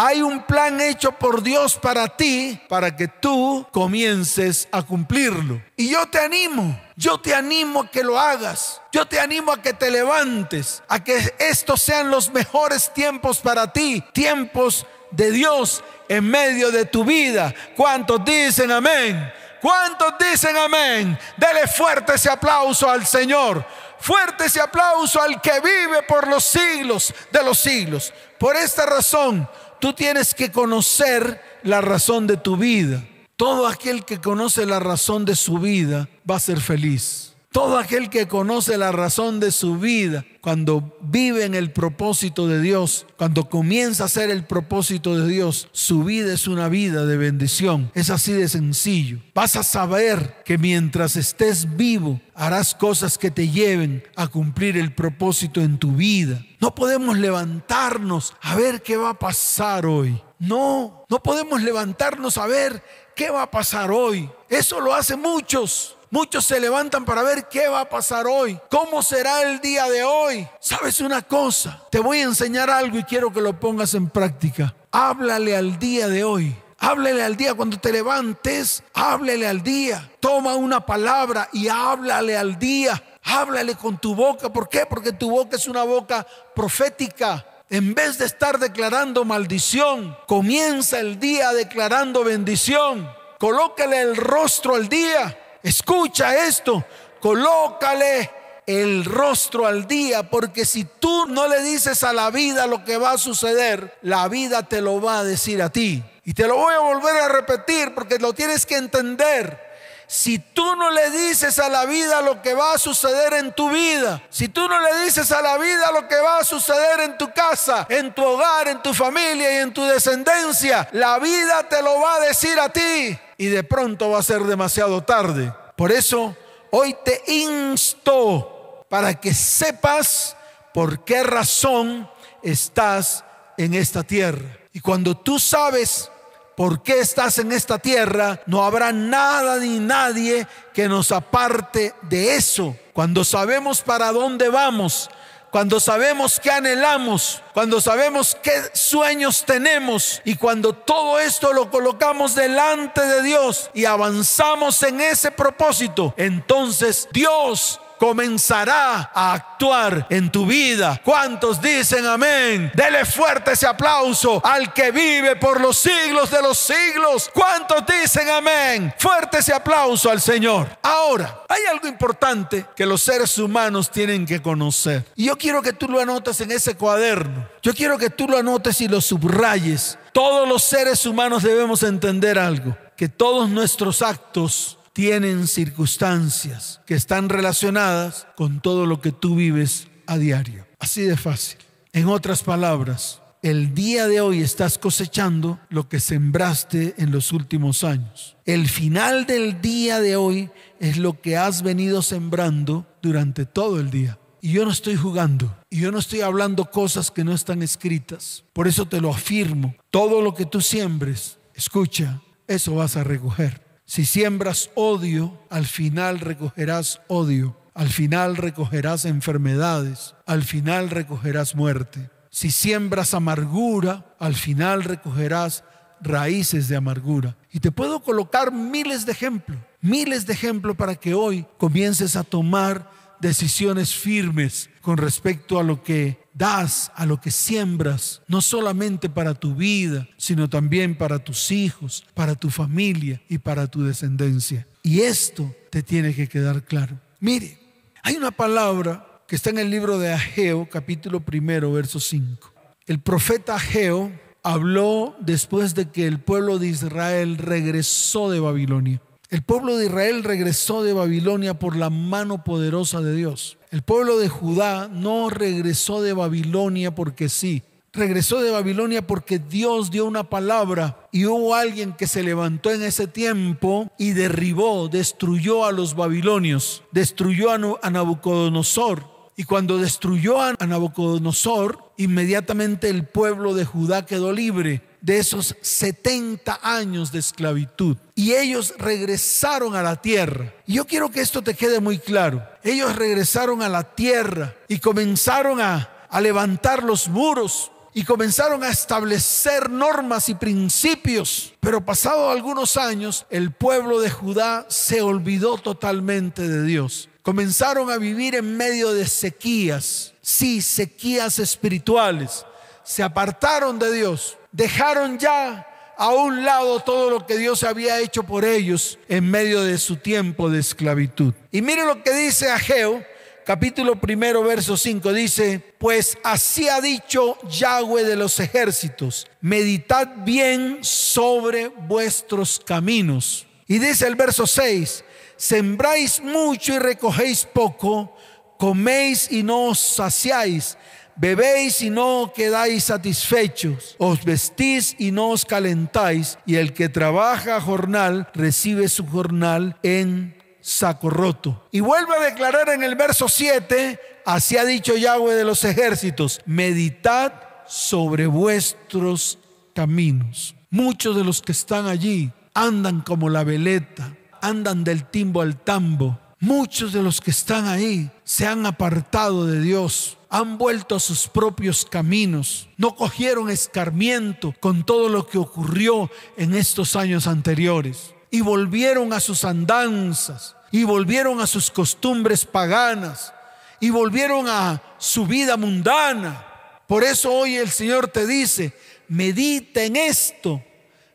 hay 0.00 0.22
un 0.22 0.44
plan 0.44 0.80
hecho 0.80 1.10
por 1.10 1.42
Dios 1.42 1.74
para 1.74 2.06
ti, 2.06 2.60
para 2.68 2.94
que 2.94 3.08
tú 3.08 3.66
comiences 3.72 4.68
a 4.70 4.80
cumplirlo. 4.82 5.60
Y 5.76 5.90
yo 5.90 6.06
te 6.06 6.20
animo, 6.20 6.80
yo 6.94 7.18
te 7.20 7.34
animo 7.34 7.80
a 7.80 7.90
que 7.90 8.04
lo 8.04 8.16
hagas. 8.16 8.80
Yo 8.92 9.06
te 9.06 9.18
animo 9.18 9.50
a 9.50 9.60
que 9.60 9.72
te 9.72 9.90
levantes, 9.90 10.84
a 10.86 11.02
que 11.02 11.34
estos 11.40 11.82
sean 11.82 12.12
los 12.12 12.30
mejores 12.30 12.94
tiempos 12.94 13.40
para 13.40 13.72
ti, 13.72 14.00
tiempos 14.12 14.86
de 15.10 15.32
Dios 15.32 15.82
en 16.08 16.30
medio 16.30 16.70
de 16.70 16.84
tu 16.84 17.04
vida. 17.04 17.52
¿Cuántos 17.74 18.24
dicen 18.24 18.70
amén? 18.70 19.32
¿Cuántos 19.60 20.14
dicen 20.16 20.56
amén? 20.56 21.18
Dele 21.36 21.66
fuerte 21.66 22.14
ese 22.14 22.30
aplauso 22.30 22.88
al 22.88 23.04
Señor. 23.04 23.66
Fuerte 23.98 24.44
ese 24.44 24.60
aplauso 24.60 25.20
al 25.20 25.40
que 25.40 25.58
vive 25.58 26.04
por 26.04 26.28
los 26.28 26.44
siglos 26.44 27.12
de 27.32 27.42
los 27.42 27.58
siglos. 27.58 28.14
Por 28.38 28.54
esta 28.54 28.86
razón, 28.86 29.48
tú 29.80 29.92
tienes 29.92 30.34
que 30.34 30.50
conocer 30.50 31.42
la 31.62 31.80
razón 31.80 32.26
de 32.26 32.36
tu 32.36 32.56
vida. 32.56 33.04
Todo 33.36 33.66
aquel 33.66 34.04
que 34.04 34.20
conoce 34.20 34.66
la 34.66 34.80
razón 34.80 35.24
de 35.24 35.36
su 35.36 35.58
vida 35.58 36.08
va 36.28 36.36
a 36.36 36.40
ser 36.40 36.60
feliz. 36.60 37.27
Todo 37.50 37.78
aquel 37.78 38.10
que 38.10 38.28
conoce 38.28 38.76
la 38.76 38.92
razón 38.92 39.40
de 39.40 39.52
su 39.52 39.78
vida, 39.78 40.26
cuando 40.42 40.96
vive 41.00 41.44
en 41.46 41.54
el 41.54 41.72
propósito 41.72 42.46
de 42.46 42.60
Dios, 42.60 43.06
cuando 43.16 43.48
comienza 43.48 44.04
a 44.04 44.08
ser 44.08 44.30
el 44.30 44.44
propósito 44.44 45.18
de 45.18 45.26
Dios, 45.26 45.68
su 45.72 46.04
vida 46.04 46.34
es 46.34 46.46
una 46.46 46.68
vida 46.68 47.06
de 47.06 47.16
bendición. 47.16 47.90
Es 47.94 48.10
así 48.10 48.32
de 48.32 48.50
sencillo. 48.50 49.18
Vas 49.34 49.56
a 49.56 49.62
saber 49.62 50.42
que 50.44 50.58
mientras 50.58 51.16
estés 51.16 51.74
vivo, 51.74 52.20
harás 52.34 52.74
cosas 52.74 53.16
que 53.16 53.30
te 53.30 53.48
lleven 53.48 54.04
a 54.14 54.28
cumplir 54.28 54.76
el 54.76 54.94
propósito 54.94 55.62
en 55.62 55.78
tu 55.78 55.92
vida. 55.92 56.44
No 56.60 56.74
podemos 56.74 57.16
levantarnos 57.16 58.34
a 58.42 58.56
ver 58.56 58.82
qué 58.82 58.98
va 58.98 59.10
a 59.10 59.18
pasar 59.18 59.86
hoy. 59.86 60.20
No, 60.38 61.06
no 61.08 61.22
podemos 61.22 61.62
levantarnos 61.62 62.36
a 62.36 62.46
ver 62.46 62.82
qué 63.16 63.30
va 63.30 63.42
a 63.42 63.50
pasar 63.50 63.90
hoy. 63.90 64.30
Eso 64.50 64.80
lo 64.80 64.94
hacen 64.94 65.20
muchos. 65.20 65.97
Muchos 66.10 66.46
se 66.46 66.58
levantan 66.58 67.04
para 67.04 67.22
ver 67.22 67.48
qué 67.48 67.68
va 67.68 67.80
a 67.80 67.88
pasar 67.88 68.26
hoy, 68.26 68.58
cómo 68.70 69.02
será 69.02 69.42
el 69.42 69.60
día 69.60 69.88
de 69.90 70.04
hoy. 70.04 70.48
¿Sabes 70.58 71.00
una 71.00 71.20
cosa? 71.20 71.82
Te 71.90 72.00
voy 72.00 72.20
a 72.20 72.24
enseñar 72.24 72.70
algo 72.70 72.98
y 72.98 73.04
quiero 73.04 73.30
que 73.30 73.42
lo 73.42 73.58
pongas 73.60 73.92
en 73.92 74.08
práctica. 74.08 74.74
Háblale 74.90 75.54
al 75.54 75.78
día 75.78 76.08
de 76.08 76.24
hoy. 76.24 76.56
Háblale 76.80 77.24
al 77.24 77.36
día 77.36 77.54
cuando 77.54 77.78
te 77.78 77.92
levantes, 77.92 78.84
háblale 78.94 79.48
al 79.48 79.62
día. 79.62 80.10
Toma 80.20 80.54
una 80.54 80.86
palabra 80.86 81.48
y 81.52 81.68
háblale 81.68 82.36
al 82.36 82.58
día. 82.58 83.02
Háblale 83.24 83.74
con 83.74 83.98
tu 83.98 84.14
boca. 84.14 84.50
¿Por 84.50 84.68
qué? 84.68 84.86
Porque 84.86 85.12
tu 85.12 85.30
boca 85.30 85.56
es 85.56 85.66
una 85.66 85.82
boca 85.82 86.26
profética. 86.54 87.44
En 87.68 87.94
vez 87.94 88.16
de 88.16 88.24
estar 88.24 88.58
declarando 88.58 89.24
maldición, 89.26 90.16
comienza 90.26 91.00
el 91.00 91.18
día 91.18 91.52
declarando 91.52 92.24
bendición. 92.24 93.10
Colócale 93.38 94.00
el 94.00 94.16
rostro 94.16 94.76
al 94.76 94.88
día. 94.88 95.36
Escucha 95.62 96.46
esto, 96.46 96.84
colócale 97.20 98.30
el 98.66 99.04
rostro 99.04 99.66
al 99.66 99.86
día, 99.86 100.28
porque 100.28 100.64
si 100.64 100.84
tú 100.84 101.26
no 101.26 101.48
le 101.48 101.62
dices 101.62 102.04
a 102.04 102.12
la 102.12 102.30
vida 102.30 102.66
lo 102.66 102.84
que 102.84 102.98
va 102.98 103.12
a 103.12 103.18
suceder, 103.18 103.96
la 104.02 104.28
vida 104.28 104.62
te 104.62 104.82
lo 104.82 105.00
va 105.00 105.20
a 105.20 105.24
decir 105.24 105.62
a 105.62 105.70
ti. 105.70 106.04
Y 106.24 106.34
te 106.34 106.46
lo 106.46 106.56
voy 106.56 106.74
a 106.74 106.80
volver 106.80 107.16
a 107.16 107.28
repetir 107.28 107.94
porque 107.94 108.18
lo 108.18 108.34
tienes 108.34 108.66
que 108.66 108.76
entender. 108.76 109.67
Si 110.10 110.38
tú 110.38 110.74
no 110.74 110.90
le 110.90 111.10
dices 111.10 111.58
a 111.58 111.68
la 111.68 111.84
vida 111.84 112.22
lo 112.22 112.40
que 112.40 112.54
va 112.54 112.72
a 112.72 112.78
suceder 112.78 113.34
en 113.34 113.52
tu 113.52 113.68
vida, 113.68 114.22
si 114.30 114.48
tú 114.48 114.66
no 114.66 114.80
le 114.80 115.04
dices 115.04 115.30
a 115.32 115.42
la 115.42 115.58
vida 115.58 115.92
lo 115.92 116.08
que 116.08 116.16
va 116.16 116.38
a 116.38 116.44
suceder 116.44 117.00
en 117.00 117.18
tu 117.18 117.30
casa, 117.30 117.86
en 117.90 118.14
tu 118.14 118.24
hogar, 118.24 118.68
en 118.68 118.82
tu 118.82 118.94
familia 118.94 119.52
y 119.52 119.56
en 119.58 119.74
tu 119.74 119.84
descendencia, 119.84 120.88
la 120.92 121.18
vida 121.18 121.68
te 121.68 121.82
lo 121.82 122.00
va 122.00 122.14
a 122.14 122.20
decir 122.20 122.58
a 122.58 122.70
ti 122.70 123.18
y 123.36 123.46
de 123.48 123.62
pronto 123.64 124.08
va 124.08 124.20
a 124.20 124.22
ser 124.22 124.44
demasiado 124.44 125.02
tarde. 125.02 125.52
Por 125.76 125.92
eso 125.92 126.34
hoy 126.70 126.96
te 127.04 127.22
insto 127.30 128.86
para 128.88 129.20
que 129.20 129.34
sepas 129.34 130.34
por 130.72 131.04
qué 131.04 131.22
razón 131.22 132.10
estás 132.42 133.24
en 133.58 133.74
esta 133.74 134.02
tierra. 134.02 134.58
Y 134.72 134.80
cuando 134.80 135.18
tú 135.18 135.38
sabes 135.38 136.10
por 136.58 136.82
qué 136.82 136.98
estás 136.98 137.38
en 137.38 137.52
esta 137.52 137.78
tierra, 137.78 138.40
no 138.46 138.64
habrá 138.64 138.90
nada 138.90 139.58
ni 139.58 139.78
nadie 139.78 140.44
que 140.74 140.88
nos 140.88 141.12
aparte 141.12 141.94
de 142.02 142.34
eso. 142.34 142.76
Cuando 142.92 143.22
sabemos 143.22 143.80
para 143.80 144.10
dónde 144.10 144.48
vamos, 144.48 145.08
cuando 145.52 145.78
sabemos 145.78 146.40
qué 146.40 146.50
anhelamos, 146.50 147.44
cuando 147.54 147.80
sabemos 147.80 148.36
qué 148.42 148.60
sueños 148.72 149.44
tenemos 149.46 150.20
y 150.24 150.34
cuando 150.34 150.72
todo 150.72 151.20
esto 151.20 151.52
lo 151.52 151.70
colocamos 151.70 152.34
delante 152.34 153.02
de 153.02 153.22
Dios 153.22 153.70
y 153.72 153.84
avanzamos 153.84 154.82
en 154.82 155.00
ese 155.00 155.30
propósito, 155.30 156.12
entonces 156.16 157.08
Dios 157.12 157.80
comenzará 157.98 159.10
a 159.14 159.34
actuar 159.34 160.06
en 160.10 160.30
tu 160.30 160.46
vida. 160.46 161.00
¿Cuántos 161.04 161.60
dicen 161.60 162.06
amén? 162.06 162.70
Dele 162.74 163.04
fuerte 163.04 163.52
ese 163.52 163.66
aplauso 163.66 164.40
al 164.44 164.72
que 164.72 164.90
vive 164.90 165.36
por 165.36 165.60
los 165.60 165.78
siglos 165.78 166.30
de 166.30 166.42
los 166.42 166.58
siglos. 166.58 167.30
¿Cuántos 167.34 167.84
dicen 167.86 168.28
amén? 168.30 168.94
Fuerte 168.98 169.38
ese 169.38 169.52
aplauso 169.52 170.10
al 170.10 170.20
Señor. 170.20 170.68
Ahora, 170.82 171.42
hay 171.48 171.64
algo 171.70 171.88
importante 171.88 172.66
que 172.76 172.86
los 172.86 173.02
seres 173.02 173.36
humanos 173.38 173.90
tienen 173.90 174.26
que 174.26 174.40
conocer. 174.40 175.04
Y 175.16 175.26
yo 175.26 175.36
quiero 175.36 175.62
que 175.62 175.72
tú 175.72 175.88
lo 175.88 176.00
anotes 176.00 176.40
en 176.40 176.50
ese 176.52 176.76
cuaderno. 176.76 177.48
Yo 177.62 177.74
quiero 177.74 177.98
que 177.98 178.10
tú 178.10 178.28
lo 178.28 178.38
anotes 178.38 178.80
y 178.80 178.88
lo 178.88 179.00
subrayes. 179.00 179.98
Todos 180.12 180.48
los 180.48 180.62
seres 180.62 181.04
humanos 181.06 181.42
debemos 181.42 181.82
entender 181.82 182.38
algo, 182.38 182.76
que 182.96 183.08
todos 183.08 183.48
nuestros 183.48 184.02
actos 184.02 184.77
tienen 184.98 185.46
circunstancias 185.46 186.80
que 186.84 186.96
están 186.96 187.28
relacionadas 187.28 188.26
con 188.36 188.60
todo 188.60 188.84
lo 188.84 189.00
que 189.00 189.12
tú 189.12 189.36
vives 189.36 189.86
a 190.08 190.18
diario. 190.18 190.66
Así 190.80 191.02
de 191.02 191.16
fácil. 191.16 191.58
En 191.92 192.08
otras 192.08 192.42
palabras, 192.42 193.22
el 193.40 193.76
día 193.76 194.08
de 194.08 194.20
hoy 194.20 194.40
estás 194.40 194.76
cosechando 194.76 195.60
lo 195.68 195.88
que 195.88 196.00
sembraste 196.00 196.96
en 196.98 197.12
los 197.12 197.30
últimos 197.30 197.84
años. 197.84 198.36
El 198.44 198.68
final 198.68 199.24
del 199.24 199.60
día 199.60 200.00
de 200.00 200.16
hoy 200.16 200.50
es 200.80 200.96
lo 200.96 201.20
que 201.20 201.36
has 201.36 201.62
venido 201.62 202.02
sembrando 202.02 202.84
durante 203.00 203.46
todo 203.46 203.78
el 203.78 203.92
día. 203.92 204.18
Y 204.40 204.50
yo 204.50 204.64
no 204.64 204.72
estoy 204.72 204.96
jugando. 204.96 205.56
Y 205.70 205.78
yo 205.78 205.92
no 205.92 206.00
estoy 206.00 206.22
hablando 206.22 206.72
cosas 206.72 207.12
que 207.12 207.22
no 207.22 207.34
están 207.34 207.62
escritas. 207.62 208.42
Por 208.52 208.66
eso 208.66 208.88
te 208.88 209.00
lo 209.00 209.14
afirmo. 209.14 209.76
Todo 209.92 210.22
lo 210.22 210.34
que 210.34 210.44
tú 210.44 210.60
siembres, 210.60 211.38
escucha, 211.54 212.20
eso 212.48 212.74
vas 212.74 212.96
a 212.96 213.04
recoger. 213.04 213.67
Si 213.88 214.04
siembras 214.04 214.70
odio, 214.74 215.40
al 215.48 215.64
final 215.64 216.20
recogerás 216.20 217.00
odio. 217.08 217.56
Al 217.72 217.88
final 217.88 218.36
recogerás 218.36 219.06
enfermedades. 219.06 220.14
Al 220.26 220.42
final 220.42 220.90
recogerás 220.90 221.56
muerte. 221.56 222.10
Si 222.28 222.50
siembras 222.50 223.14
amargura, 223.14 224.14
al 224.18 224.34
final 224.34 224.84
recogerás 224.84 225.64
raíces 226.02 226.68
de 226.68 226.76
amargura. 226.76 227.38
Y 227.50 227.60
te 227.60 227.72
puedo 227.72 228.00
colocar 228.00 228.52
miles 228.52 229.06
de 229.06 229.12
ejemplos, 229.12 229.58
miles 229.80 230.26
de 230.26 230.34
ejemplos 230.34 230.76
para 230.76 230.94
que 230.94 231.14
hoy 231.14 231.46
comiences 231.56 232.14
a 232.14 232.24
tomar 232.24 232.90
decisiones 233.20 233.94
firmes 233.94 234.70
con 234.80 234.96
respecto 234.96 235.58
a 235.58 235.62
lo 235.62 235.82
que 235.82 236.18
das, 236.34 236.92
a 236.94 237.04
lo 237.04 237.20
que 237.20 237.30
siembras, 237.30 238.22
no 238.28 238.40
solamente 238.40 239.08
para 239.08 239.34
tu 239.34 239.54
vida, 239.54 240.08
sino 240.16 240.48
también 240.48 240.96
para 240.96 241.18
tus 241.18 241.50
hijos, 241.50 242.06
para 242.14 242.34
tu 242.34 242.50
familia 242.50 243.20
y 243.28 243.38
para 243.38 243.66
tu 243.66 243.82
descendencia. 243.82 244.66
Y 244.82 245.00
esto 245.00 245.54
te 245.70 245.82
tiene 245.82 246.14
que 246.14 246.28
quedar 246.28 246.64
claro. 246.64 246.98
Mire, 247.20 247.58
hay 248.02 248.16
una 248.16 248.30
palabra 248.30 249.22
que 249.26 249.36
está 249.36 249.50
en 249.50 249.58
el 249.58 249.70
libro 249.70 249.98
de 249.98 250.12
Ageo, 250.12 250.68
capítulo 250.70 251.20
primero, 251.20 251.72
verso 251.72 252.00
5. 252.00 252.52
El 252.86 253.00
profeta 253.00 253.56
Ageo 253.56 254.10
habló 254.42 255.14
después 255.20 255.74
de 255.74 255.90
que 255.90 256.06
el 256.06 256.20
pueblo 256.20 256.58
de 256.58 256.68
Israel 256.68 257.36
regresó 257.36 258.30
de 258.30 258.40
Babilonia. 258.40 259.02
El 259.30 259.42
pueblo 259.42 259.76
de 259.76 259.86
Israel 259.86 260.24
regresó 260.24 260.82
de 260.82 260.94
Babilonia 260.94 261.58
por 261.58 261.76
la 261.76 261.90
mano 261.90 262.44
poderosa 262.44 263.02
de 263.02 263.14
Dios. 263.14 263.58
El 263.70 263.82
pueblo 263.82 264.18
de 264.18 264.30
Judá 264.30 264.88
no 264.88 265.28
regresó 265.28 266.00
de 266.00 266.14
Babilonia 266.14 266.94
porque 266.94 267.28
sí. 267.28 267.62
Regresó 267.92 268.40
de 268.40 268.50
Babilonia 268.50 269.06
porque 269.06 269.38
Dios 269.38 269.90
dio 269.90 270.06
una 270.06 270.30
palabra 270.30 271.08
y 271.12 271.26
hubo 271.26 271.54
alguien 271.54 271.92
que 271.92 272.06
se 272.06 272.22
levantó 272.22 272.70
en 272.70 272.82
ese 272.82 273.06
tiempo 273.06 273.92
y 273.98 274.12
derribó, 274.12 274.88
destruyó 274.88 275.66
a 275.66 275.72
los 275.72 275.94
babilonios, 275.94 276.82
destruyó 276.92 277.50
a 277.50 277.90
Nabucodonosor 277.90 279.17
y 279.38 279.44
cuando 279.44 279.78
destruyó 279.78 280.42
a 280.42 280.54
Nabucodonosor, 280.66 281.92
inmediatamente 281.96 282.88
el 282.88 283.06
pueblo 283.06 283.54
de 283.54 283.64
Judá 283.64 284.04
quedó 284.04 284.32
libre 284.32 284.82
de 285.00 285.18
esos 285.18 285.54
70 285.60 286.58
años 286.60 287.12
de 287.12 287.20
esclavitud. 287.20 287.96
Y 288.16 288.34
ellos 288.34 288.74
regresaron 288.78 289.76
a 289.76 289.82
la 289.84 290.02
tierra. 290.02 290.52
Y 290.66 290.72
yo 290.74 290.86
quiero 290.88 291.12
que 291.12 291.20
esto 291.20 291.40
te 291.40 291.54
quede 291.54 291.78
muy 291.78 292.00
claro. 292.00 292.44
Ellos 292.64 292.96
regresaron 292.96 293.62
a 293.62 293.68
la 293.68 293.84
tierra 293.94 294.56
y 294.66 294.80
comenzaron 294.80 295.60
a, 295.60 295.88
levantar 296.20 296.82
los 296.82 297.08
muros 297.08 297.70
y 297.94 298.02
comenzaron 298.02 298.64
a 298.64 298.70
establecer 298.70 299.70
normas 299.70 300.28
y 300.28 300.34
principios. 300.34 301.54
Pero 301.60 301.84
pasado 301.84 302.32
algunos 302.32 302.76
años, 302.76 303.24
el 303.30 303.52
pueblo 303.52 304.00
de 304.00 304.10
Judá 304.10 304.66
se 304.68 305.00
olvidó 305.00 305.58
totalmente 305.58 306.48
de 306.48 306.64
Dios 306.64 307.08
comenzaron 307.28 307.90
a 307.90 307.98
vivir 307.98 308.36
en 308.36 308.56
medio 308.56 308.94
de 308.94 309.06
sequías, 309.06 310.14
sí, 310.22 310.62
sequías 310.62 311.38
espirituales. 311.38 312.46
Se 312.82 313.02
apartaron 313.02 313.78
de 313.78 313.92
Dios, 313.92 314.38
dejaron 314.50 315.18
ya 315.18 315.94
a 315.98 316.08
un 316.08 316.42
lado 316.42 316.80
todo 316.80 317.10
lo 317.10 317.26
que 317.26 317.36
Dios 317.36 317.64
había 317.64 318.00
hecho 318.00 318.22
por 318.22 318.46
ellos 318.46 318.98
en 319.10 319.30
medio 319.30 319.62
de 319.62 319.76
su 319.76 319.96
tiempo 319.96 320.48
de 320.48 320.60
esclavitud. 320.60 321.34
Y 321.52 321.60
mire 321.60 321.84
lo 321.84 322.02
que 322.02 322.14
dice 322.14 322.50
Ageo, 322.50 323.04
capítulo 323.44 324.00
primero, 324.00 324.42
verso 324.42 324.78
5, 324.78 325.12
dice, 325.12 325.62
pues 325.76 326.16
así 326.24 326.70
ha 326.70 326.80
dicho 326.80 327.36
Yahweh 327.46 328.04
de 328.04 328.16
los 328.16 328.40
ejércitos, 328.40 329.26
meditad 329.42 330.08
bien 330.24 330.78
sobre 330.80 331.68
vuestros 331.68 332.58
caminos. 332.58 333.46
Y 333.66 333.80
dice 333.80 334.06
el 334.06 334.16
verso 334.16 334.46
6, 334.46 335.04
sembráis 335.38 336.20
mucho 336.20 336.74
y 336.74 336.78
recogéis 336.78 337.46
poco, 337.46 338.14
coméis 338.58 339.32
y 339.32 339.42
no 339.42 339.68
os 339.68 339.78
saciáis, 339.78 340.76
bebéis 341.16 341.80
y 341.80 341.90
no 341.90 342.32
quedáis 342.34 342.84
satisfechos, 342.84 343.96
os 343.98 344.24
vestís 344.24 344.94
y 344.98 345.12
no 345.12 345.30
os 345.30 345.44
calentáis, 345.44 346.38
y 346.44 346.56
el 346.56 346.74
que 346.74 346.88
trabaja 346.88 347.60
jornal 347.60 348.28
recibe 348.34 348.88
su 348.88 349.06
jornal 349.06 349.78
en 349.82 350.36
saco 350.60 351.08
roto. 351.08 351.66
Y 351.70 351.80
vuelve 351.80 352.16
a 352.16 352.20
declarar 352.20 352.68
en 352.68 352.82
el 352.82 352.94
verso 352.96 353.28
7, 353.28 353.98
así 354.26 354.56
ha 354.56 354.64
dicho 354.64 354.96
Yahweh 354.96 355.34
de 355.34 355.44
los 355.44 355.64
ejércitos, 355.64 356.40
meditad 356.44 357.32
sobre 357.66 358.26
vuestros 358.26 359.38
caminos. 359.74 360.54
Muchos 360.70 361.16
de 361.16 361.24
los 361.24 361.40
que 361.40 361.52
están 361.52 361.86
allí 361.86 362.30
andan 362.54 363.00
como 363.00 363.30
la 363.30 363.44
veleta, 363.44 364.14
andan 364.42 364.84
del 364.84 365.04
timbo 365.04 365.42
al 365.42 365.56
tambo. 365.56 366.18
Muchos 366.40 366.92
de 366.92 367.02
los 367.02 367.20
que 367.20 367.32
están 367.32 367.66
ahí 367.66 368.10
se 368.22 368.46
han 368.46 368.64
apartado 368.64 369.46
de 369.46 369.60
Dios, 369.60 370.18
han 370.30 370.58
vuelto 370.58 370.94
a 370.94 371.00
sus 371.00 371.26
propios 371.26 371.84
caminos, 371.84 372.68
no 372.76 372.94
cogieron 372.94 373.50
escarmiento 373.50 374.54
con 374.60 374.84
todo 374.84 375.08
lo 375.08 375.26
que 375.26 375.38
ocurrió 375.38 376.10
en 376.36 376.54
estos 376.54 376.96
años 376.96 377.26
anteriores 377.26 378.14
y 378.30 378.40
volvieron 378.42 379.12
a 379.12 379.20
sus 379.20 379.44
andanzas 379.44 380.54
y 380.70 380.84
volvieron 380.84 381.40
a 381.40 381.46
sus 381.46 381.70
costumbres 381.70 382.44
paganas 382.44 383.32
y 383.80 383.90
volvieron 383.90 384.46
a 384.48 384.82
su 384.98 385.26
vida 385.26 385.56
mundana. 385.56 386.44
Por 386.86 387.04
eso 387.04 387.32
hoy 387.32 387.56
el 387.56 387.70
Señor 387.70 388.08
te 388.08 388.26
dice, 388.26 388.74
medita 389.08 389.82
en 389.82 389.96
esto 389.96 390.62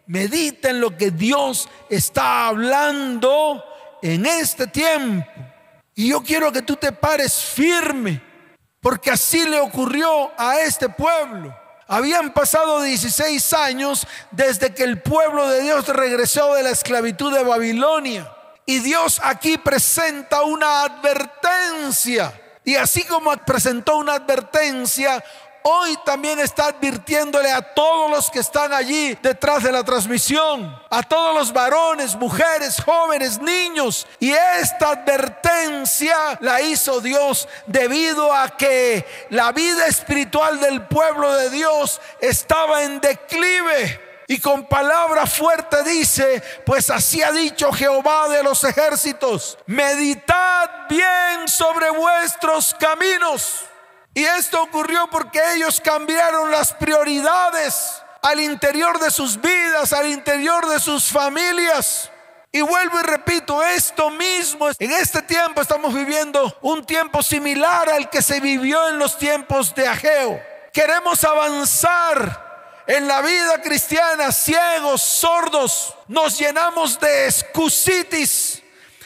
Medita 0.05 0.69
en 0.69 0.81
lo 0.81 0.97
que 0.97 1.11
Dios 1.11 1.69
está 1.89 2.47
hablando 2.47 3.63
en 4.01 4.25
este 4.25 4.67
tiempo. 4.67 5.25
Y 5.95 6.09
yo 6.09 6.21
quiero 6.21 6.51
que 6.51 6.61
tú 6.61 6.75
te 6.75 6.91
pares 6.91 7.33
firme, 7.35 8.21
porque 8.81 9.11
así 9.11 9.47
le 9.47 9.59
ocurrió 9.59 10.31
a 10.37 10.59
este 10.59 10.89
pueblo. 10.89 11.55
Habían 11.87 12.33
pasado 12.33 12.81
16 12.81 13.53
años 13.53 14.07
desde 14.31 14.73
que 14.73 14.83
el 14.83 15.01
pueblo 15.01 15.47
de 15.49 15.61
Dios 15.61 15.87
regresó 15.87 16.55
de 16.55 16.63
la 16.63 16.71
esclavitud 16.71 17.33
de 17.33 17.43
Babilonia. 17.43 18.31
Y 18.65 18.79
Dios 18.79 19.19
aquí 19.23 19.57
presenta 19.57 20.41
una 20.43 20.83
advertencia. 20.83 22.33
Y 22.65 22.75
así 22.75 23.03
como 23.03 23.35
presentó 23.37 23.97
una 23.97 24.13
advertencia, 24.13 25.23
hoy 25.63 25.97
también 26.06 26.39
está 26.39 26.67
advirtiéndole 26.67 27.52
a 27.52 27.62
todos 27.62 28.12
los 28.12 28.30
que 28.30 28.39
están 28.39 28.73
allí 28.73 29.17
detrás 29.21 29.63
de 29.63 29.71
la 29.71 29.84
transmisión, 29.84 30.80
a 30.89 31.04
todos 31.04 31.36
los 31.36 31.52
varones, 31.52 32.15
mujeres, 32.15 32.82
jóvenes, 32.84 33.41
niños. 33.41 34.06
Y 34.19 34.32
esta 34.32 34.91
advertencia 34.91 36.38
la 36.41 36.62
hizo 36.62 37.02
Dios 37.02 37.47
debido 37.65 38.34
a 38.34 38.56
que 38.56 39.06
la 39.30 39.52
vida 39.52 39.88
espiritual 39.88 40.60
del 40.60 40.84
pueblo 40.84 41.34
de 41.36 41.49
Dios 41.49 41.99
estaba 42.19 42.84
en 42.84 42.99
declive. 42.99 44.02
Y 44.28 44.39
con 44.39 44.65
palabra 44.65 45.26
fuerte 45.26 45.84
dice, 45.84 46.41
pues 46.65 46.89
así 46.89 47.21
ha 47.21 47.32
dicho 47.32 47.71
Jehová 47.71 48.30
de 48.30 48.41
los 48.41 48.63
ejércitos, 48.63 49.58
meditad 49.65 50.69
bien 50.89 51.47
sobre 51.47 51.89
vuestros 51.89 52.73
caminos 52.80 53.65
y 54.13 54.23
esto 54.23 54.62
ocurrió 54.62 55.08
porque 55.10 55.41
ellos 55.56 55.82
cambiaron 55.82 56.52
las 56.52 56.73
prioridades 56.73 58.02
al 58.21 58.39
interior 58.39 58.99
de 58.99 59.10
sus 59.12 59.39
vidas, 59.41 59.91
al 59.91 60.08
interior 60.08 60.67
de 60.67 60.80
sus 60.80 61.06
familias. 61.06 62.10
Y 62.52 62.62
vuelvo 62.62 62.99
y 62.99 63.04
repito, 63.04 63.63
esto 63.63 64.12
mismo, 64.12 64.69
en 64.78 64.91
este 64.91 65.23
tiempo 65.23 65.60
estamos 65.60 65.93
viviendo 65.93 66.56
un 66.62 66.86
tiempo 66.86 67.23
similar 67.23 67.89
al 67.89 68.12
que 68.12 68.21
se 68.21 68.39
vivió 68.39 68.89
en 68.89 68.99
los 68.99 69.17
tiempos 69.17 69.73
de 69.73 69.88
Ageo. 69.88 70.39
Queremos 70.71 71.23
avanzar 71.23 72.84
en 72.86 73.08
la 73.08 73.21
vida 73.21 73.62
cristiana, 73.63 74.32
ciegos, 74.32 75.02
sordos, 75.02 75.95
nos 76.08 76.38
llenamos 76.38 76.99
de 76.99 77.26
excusitis, 77.26 78.62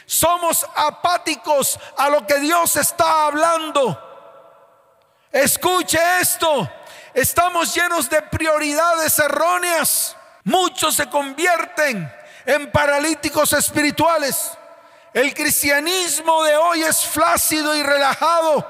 somos 0.06 0.66
apáticos 0.76 1.80
a 1.98 2.10
lo 2.10 2.28
que 2.28 2.40
Dios 2.40 2.76
está 2.76 3.28
hablando. 3.28 4.07
Escuche 5.38 6.00
esto. 6.20 6.68
Estamos 7.14 7.74
llenos 7.76 8.10
de 8.10 8.24
prioridades 8.24 9.20
erróneas. 9.20 10.16
Muchos 10.44 10.96
se 10.96 11.08
convierten 11.08 12.12
en 12.44 12.72
paralíticos 12.72 13.54
espirituales. 13.54 14.52
El 15.14 15.36
cristianismo 15.36 16.44
de 16.44 16.56
hoy 16.56 16.82
es 16.82 17.06
flácido 17.06 17.76
y 17.76 17.84
relajado. 17.84 18.68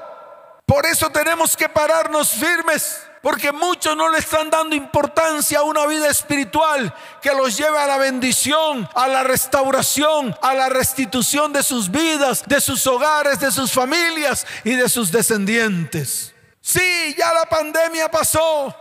Por 0.66 0.84
eso 0.84 1.08
tenemos 1.08 1.56
que 1.56 1.70
pararnos 1.70 2.32
firmes. 2.32 3.00
Porque 3.22 3.50
muchos 3.50 3.96
no 3.96 4.10
le 4.10 4.18
están 4.18 4.50
dando 4.50 4.76
importancia 4.76 5.60
a 5.60 5.62
una 5.62 5.86
vida 5.86 6.08
espiritual 6.08 6.94
que 7.22 7.32
los 7.32 7.56
lleve 7.56 7.78
a 7.78 7.86
la 7.86 7.96
bendición, 7.96 8.88
a 8.94 9.08
la 9.08 9.24
restauración, 9.24 10.36
a 10.42 10.54
la 10.54 10.68
restitución 10.68 11.52
de 11.52 11.62
sus 11.62 11.90
vidas, 11.90 12.44
de 12.46 12.60
sus 12.60 12.86
hogares, 12.86 13.40
de 13.40 13.50
sus 13.50 13.72
familias 13.72 14.46
y 14.64 14.74
de 14.74 14.88
sus 14.88 15.10
descendientes. 15.10 16.34
Sí, 16.68 17.14
ya 17.16 17.32
la 17.32 17.46
pandemia 17.46 18.10
pasó, 18.10 18.76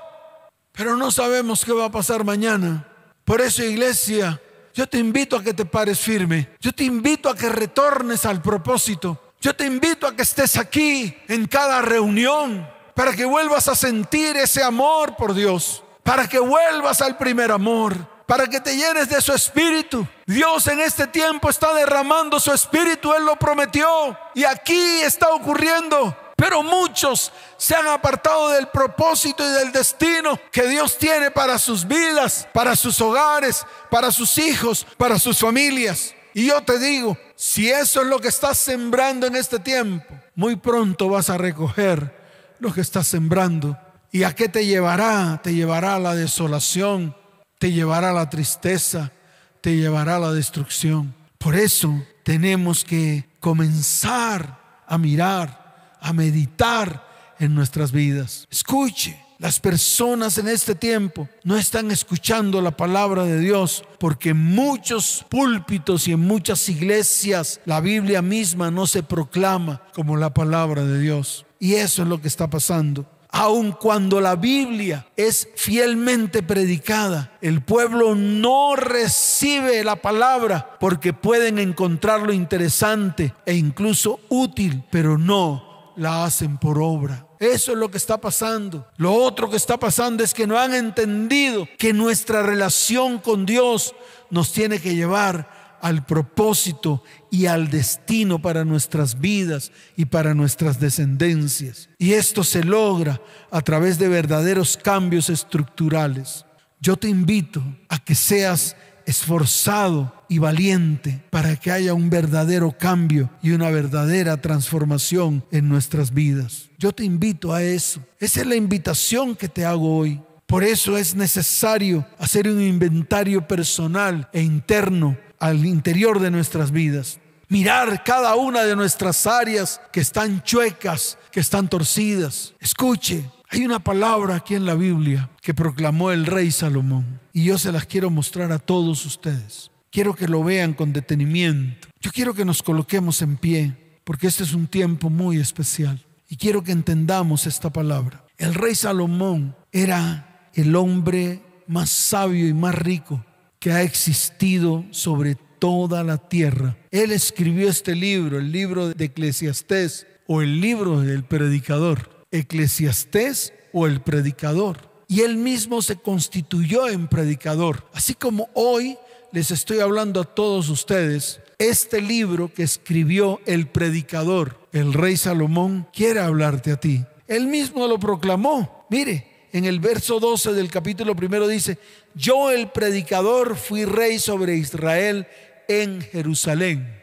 pero 0.74 0.98
no 0.98 1.10
sabemos 1.10 1.64
qué 1.64 1.72
va 1.72 1.86
a 1.86 1.90
pasar 1.90 2.26
mañana. 2.26 2.86
Por 3.24 3.40
eso, 3.40 3.64
iglesia, 3.64 4.42
yo 4.74 4.90
te 4.90 4.98
invito 4.98 5.38
a 5.38 5.42
que 5.42 5.54
te 5.54 5.64
pares 5.64 5.98
firme. 5.98 6.50
Yo 6.60 6.74
te 6.74 6.84
invito 6.84 7.30
a 7.30 7.36
que 7.38 7.48
retornes 7.48 8.26
al 8.26 8.42
propósito. 8.42 9.32
Yo 9.40 9.56
te 9.56 9.66
invito 9.66 10.06
a 10.06 10.14
que 10.14 10.24
estés 10.24 10.58
aquí 10.58 11.18
en 11.30 11.48
cada 11.48 11.82
reunión 11.82 12.70
para 12.94 13.16
que 13.16 13.24
vuelvas 13.24 13.70
a 13.70 13.76
sentir 13.76 14.36
ese 14.36 14.62
amor 14.62 15.16
por 15.16 15.34
Dios, 15.34 15.82
para 16.04 16.28
que 16.28 16.40
vuelvas 16.40 17.02
al 17.02 17.16
primer 17.16 17.54
amor, 17.54 17.96
para 18.26 18.48
que 18.48 18.60
te 18.60 18.76
llenes 18.76 19.08
de 19.08 19.22
su 19.22 19.32
espíritu. 19.32 20.06
Dios 20.26 20.68
en 20.68 20.82
este 20.82 21.08
tiempo 21.08 21.50
está 21.50 21.74
derramando 21.74 22.38
su 22.38 22.52
espíritu, 22.52 23.14
Él 23.14 23.24
lo 23.24 23.38
prometió 23.38 23.88
y 24.36 24.44
aquí 24.44 25.00
está 25.04 25.30
ocurriendo. 25.30 26.14
Pero 26.38 26.62
muchos 26.62 27.32
se 27.58 27.76
han 27.76 27.88
apartado 27.88 28.50
del 28.50 28.68
propósito 28.68 29.44
y 29.44 29.52
del 29.54 29.72
destino 29.72 30.40
que 30.52 30.68
Dios 30.68 30.96
tiene 31.00 31.32
para 31.32 31.58
sus 31.58 31.88
vidas, 31.88 32.48
para 32.54 32.76
sus 32.76 33.02
hogares, 33.02 33.66
para 33.90 34.12
sus 34.12 34.38
hijos, 34.38 34.86
para 34.98 35.18
sus 35.18 35.40
familias. 35.40 36.14
Y 36.36 36.46
yo 36.46 36.62
te 36.62 36.78
digo, 36.78 37.18
si 37.36 37.72
eso 37.72 38.02
es 38.02 38.08
lo 38.08 38.20
que 38.20 38.28
estás 38.28 38.60
sembrando 38.60 39.26
en 39.26 39.36
este 39.36 39.58
tiempo, 39.58 40.06
muy 40.36 40.56
pronto 40.56 41.10
vas 41.10 41.32
a 41.32 41.40
recoger 41.40 42.16
lo 42.60 42.72
que 42.72 42.82
estás 42.82 43.08
sembrando. 43.08 43.76
¿Y 44.12 44.22
a 44.22 44.36
qué 44.36 44.48
te 44.48 44.64
llevará? 44.64 45.42
Te 45.42 45.56
llevará 45.56 45.96
a 45.96 46.00
la 46.00 46.14
desolación, 46.14 47.16
te 47.58 47.72
llevará 47.72 48.12
a 48.12 48.14
la 48.14 48.30
tristeza, 48.30 49.12
te 49.60 49.76
llevará 49.76 50.18
a 50.18 50.20
la 50.20 50.34
destrucción. 50.34 51.16
Por 51.40 51.56
eso 51.56 52.00
tenemos 52.22 52.84
que 52.84 53.26
comenzar 53.40 54.60
a 54.86 55.00
mirar 55.00 55.67
a 56.02 56.14
meditar 56.14 57.36
en 57.40 57.56
nuestras 57.56 57.92
vidas. 57.92 58.48
Escuche, 58.50 59.20
las 59.40 59.60
personas 59.60 60.40
en 60.40 60.48
este 60.48 60.74
tiempo 60.74 61.30
no 61.44 61.58
están 61.58 61.92
escuchando 61.92 62.60
la 62.60 62.72
palabra 62.72 63.24
de 63.24 63.40
Dios 63.40 63.84
porque 64.00 64.30
en 64.30 64.44
muchos 64.44 65.26
púlpitos 65.30 66.08
y 66.08 66.14
en 66.14 66.22
muchas 66.22 66.68
iglesias 66.70 67.62
la 67.66 67.80
Biblia 67.80 68.24
misma 68.24 68.72
no 68.72 68.88
se 68.88 69.04
proclama 69.04 69.84
como 69.94 70.18
la 70.18 70.34
palabra 70.34 70.84
de 70.84 71.00
Dios. 71.00 71.46
Y 71.60 71.76
eso 71.76 72.02
es 72.02 72.08
lo 72.08 72.20
que 72.20 72.28
está 72.28 72.50
pasando. 72.50 73.06
Aun 73.30 73.74
cuando 73.74 74.22
la 74.22 74.36
Biblia 74.36 75.06
es 75.16 75.50
fielmente 75.56 76.42
predicada, 76.42 77.38
el 77.42 77.62
pueblo 77.62 78.16
no 78.16 78.76
recibe 78.76 79.84
la 79.84 79.98
palabra 79.98 80.78
porque 80.80 81.14
pueden 81.14 81.60
encontrarlo 81.60 82.34
interesante 82.34 83.36
e 83.46 83.54
incluso 83.54 84.20
útil, 84.30 84.84
pero 84.90 85.20
no 85.20 85.67
la 85.98 86.24
hacen 86.24 86.58
por 86.58 86.80
obra. 86.82 87.28
Eso 87.40 87.74
es 87.74 87.78
lo 87.78 87.92
que 87.92 87.98
está 87.98 88.20
pasando. 88.20 88.88
Lo 88.98 89.14
otro 89.14 89.50
que 89.50 89.58
está 89.58 89.78
pasando 89.78 90.24
es 90.24 90.34
que 90.34 90.48
no 90.48 90.58
han 90.58 90.74
entendido 90.74 91.68
que 91.78 91.92
nuestra 91.94 92.42
relación 92.42 93.20
con 93.20 93.46
Dios 93.46 93.94
nos 94.30 94.52
tiene 94.54 94.80
que 94.80 94.96
llevar 94.96 95.78
al 95.82 96.06
propósito 96.06 97.04
y 97.30 97.46
al 97.46 97.70
destino 97.70 98.42
para 98.42 98.66
nuestras 98.66 99.20
vidas 99.20 99.72
y 99.96 100.06
para 100.06 100.34
nuestras 100.34 100.80
descendencias. 100.80 101.90
Y 101.98 102.14
esto 102.14 102.44
se 102.44 102.64
logra 102.64 103.22
a 103.52 103.62
través 103.62 104.00
de 104.00 104.08
verdaderos 104.08 104.78
cambios 104.78 105.30
estructurales. 105.30 106.46
Yo 106.80 106.96
te 106.98 107.10
invito 107.10 107.64
a 107.90 108.00
que 108.00 108.16
seas 108.16 108.76
esforzado 109.06 110.14
y 110.30 110.40
valiente 110.40 111.24
para 111.30 111.56
que 111.56 111.72
haya 111.72 111.94
un 111.94 112.10
verdadero 112.10 112.72
cambio 112.78 113.30
y 113.42 113.52
una 113.52 113.70
verdadera 113.70 114.42
transformación 114.42 115.44
en 115.52 115.70
nuestras 115.70 116.14
vidas. 116.14 116.70
Yo 116.78 116.92
te 116.92 117.04
invito 117.04 117.54
a 117.54 117.64
eso. 117.64 118.02
Esa 118.20 118.42
es 118.42 118.48
la 118.48 118.56
invitación 118.56 119.36
que 119.36 119.50
te 119.50 119.66
hago 119.66 119.98
hoy. 119.98 120.22
Por 120.46 120.64
eso 120.64 120.98
es 120.98 121.16
necesario 121.16 122.06
hacer 122.20 122.48
un 122.48 122.62
inventario 122.62 123.48
personal 123.48 124.30
e 124.32 124.42
interno 124.42 125.18
al 125.40 125.66
interior 125.66 126.20
de 126.20 126.32
nuestras 126.32 126.72
vidas. 126.72 127.20
Mirar 127.50 128.04
cada 128.04 128.36
una 128.36 128.64
de 128.64 128.76
nuestras 128.76 129.26
áreas 129.26 129.82
que 129.92 130.02
están 130.02 130.44
chuecas, 130.44 131.18
que 131.32 131.40
están 131.40 131.70
torcidas. 131.70 132.54
Escuche, 132.60 133.30
hay 133.50 133.66
una 133.66 133.80
palabra 133.80 134.36
aquí 134.36 134.56
en 134.56 134.66
la 134.66 134.76
Biblia 134.76 135.30
que 135.42 135.54
proclamó 135.54 136.12
el 136.12 136.26
rey 136.26 136.52
Salomón 136.52 137.20
y 137.32 137.46
yo 137.46 137.58
se 137.58 137.72
las 137.72 137.86
quiero 137.86 138.10
mostrar 138.10 138.52
a 138.52 138.60
todos 138.60 139.06
ustedes. 139.06 139.72
Quiero 139.92 140.16
que 140.16 140.28
lo 140.28 140.44
vean 140.44 140.74
con 140.74 140.94
detenimiento. 140.94 141.88
Yo 142.02 142.12
quiero 142.12 142.34
que 142.34 142.46
nos 142.46 142.62
coloquemos 142.62 143.22
en 143.22 143.38
pie 143.38 144.00
porque 144.04 144.28
este 144.28 144.44
es 144.44 144.54
un 144.54 144.68
tiempo 144.68 145.10
muy 145.10 145.38
especial 145.38 146.06
y 146.30 146.38
quiero 146.38 146.64
que 146.64 146.72
entendamos 146.72 147.48
esta 147.48 147.72
palabra. 147.72 148.26
El 148.38 148.54
rey 148.54 148.76
Salomón 148.76 149.56
era 149.72 150.50
el 150.54 150.76
hombre 150.76 151.42
más 151.68 151.90
sabio 151.90 152.48
y 152.48 152.54
más 152.54 152.76
rico 152.76 153.26
que 153.60 153.72
ha 153.72 153.82
existido 153.82 154.86
sobre 154.92 155.36
toda 155.60 156.04
la 156.04 156.18
tierra. 156.18 156.78
Él 156.92 157.12
escribió 157.12 157.70
este 157.70 157.96
libro, 157.96 158.38
el 158.38 158.52
libro 158.52 158.90
de 158.90 159.06
Eclesiastés 159.06 160.06
o 160.28 160.42
el 160.42 160.62
libro 160.62 161.02
del 161.02 161.24
predicador. 161.24 162.26
Eclesiastés 162.32 163.54
o 163.74 163.88
el 163.88 164.02
predicador. 164.02 164.92
Y 165.08 165.22
él 165.22 165.38
mismo 165.38 165.82
se 165.82 165.96
constituyó 165.96 166.90
en 166.90 167.08
predicador. 167.08 167.90
Así 167.94 168.14
como 168.14 168.50
hoy 168.54 168.98
les 169.38 169.52
estoy 169.52 169.82
hablando 169.82 170.22
a 170.22 170.24
todos 170.24 170.68
ustedes, 170.68 171.40
este 171.60 172.02
libro 172.02 172.52
que 172.52 172.64
escribió 172.64 173.40
el 173.46 173.68
predicador, 173.68 174.60
el 174.72 174.94
rey 174.94 175.16
Salomón, 175.16 175.88
quiere 175.94 176.22
hablarte 176.22 176.72
a 176.72 176.80
ti. 176.80 177.06
Él 177.28 177.46
mismo 177.46 177.86
lo 177.88 178.00
proclamó. 178.00 178.88
Mire, 178.90 179.48
en 179.54 179.66
el 179.66 179.80
verso 179.80 180.20
12 180.20 180.54
del 180.54 180.72
capítulo 180.72 181.16
primero 181.16 181.48
dice, 181.48 181.78
yo 182.16 182.50
el 182.50 182.72
predicador 182.72 183.58
fui 183.58 183.86
rey 183.86 184.18
sobre 184.18 184.56
Israel 184.56 185.28
en 185.68 186.02
Jerusalén 186.02 186.97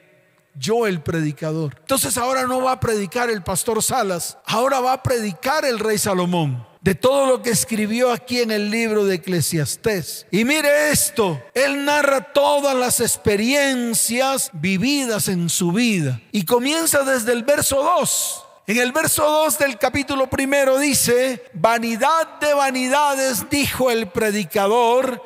yo 0.55 0.87
el 0.87 1.03
predicador. 1.03 1.77
Entonces 1.81 2.17
ahora 2.17 2.47
no 2.47 2.63
va 2.63 2.73
a 2.73 2.81
predicar 2.81 3.31
el 3.31 3.43
pastor 3.43 3.83
Salas, 3.83 4.39
ahora 4.47 4.81
va 4.81 4.95
a 4.95 5.03
predicar 5.03 5.65
el 5.65 5.79
rey 5.79 5.99
Salomón 5.99 6.67
de 6.85 6.95
todo 6.95 7.25
lo 7.25 7.41
que 7.41 7.49
escribió 7.49 8.13
aquí 8.13 8.41
en 8.41 8.51
el 8.51 8.71
libro 8.71 9.07
de 9.07 9.15
Eclesiastés. 9.15 10.27
Y 10.31 10.45
mire 10.45 10.91
esto, 10.91 11.43
él 11.55 11.87
narra 11.87 12.33
todas 12.35 12.77
las 12.77 13.01
experiencias 13.01 14.51
vividas 14.53 15.29
en 15.29 15.49
su 15.49 15.73
vida 15.73 16.21
y 16.31 16.45
comienza 16.45 17.03
desde 17.03 17.33
el 17.33 17.43
verso 17.43 17.83
2. 17.83 18.45
En 18.67 18.77
el 18.77 18.93
verso 18.93 19.25
2 19.25 19.59
del 19.59 19.79
capítulo 19.79 20.29
primero 20.29 20.79
dice, 20.79 21.43
vanidad 21.55 22.39
de 22.39 22.53
vanidades, 22.53 23.49
dijo 23.49 23.91
el 23.91 24.09
predicador, 24.09 25.23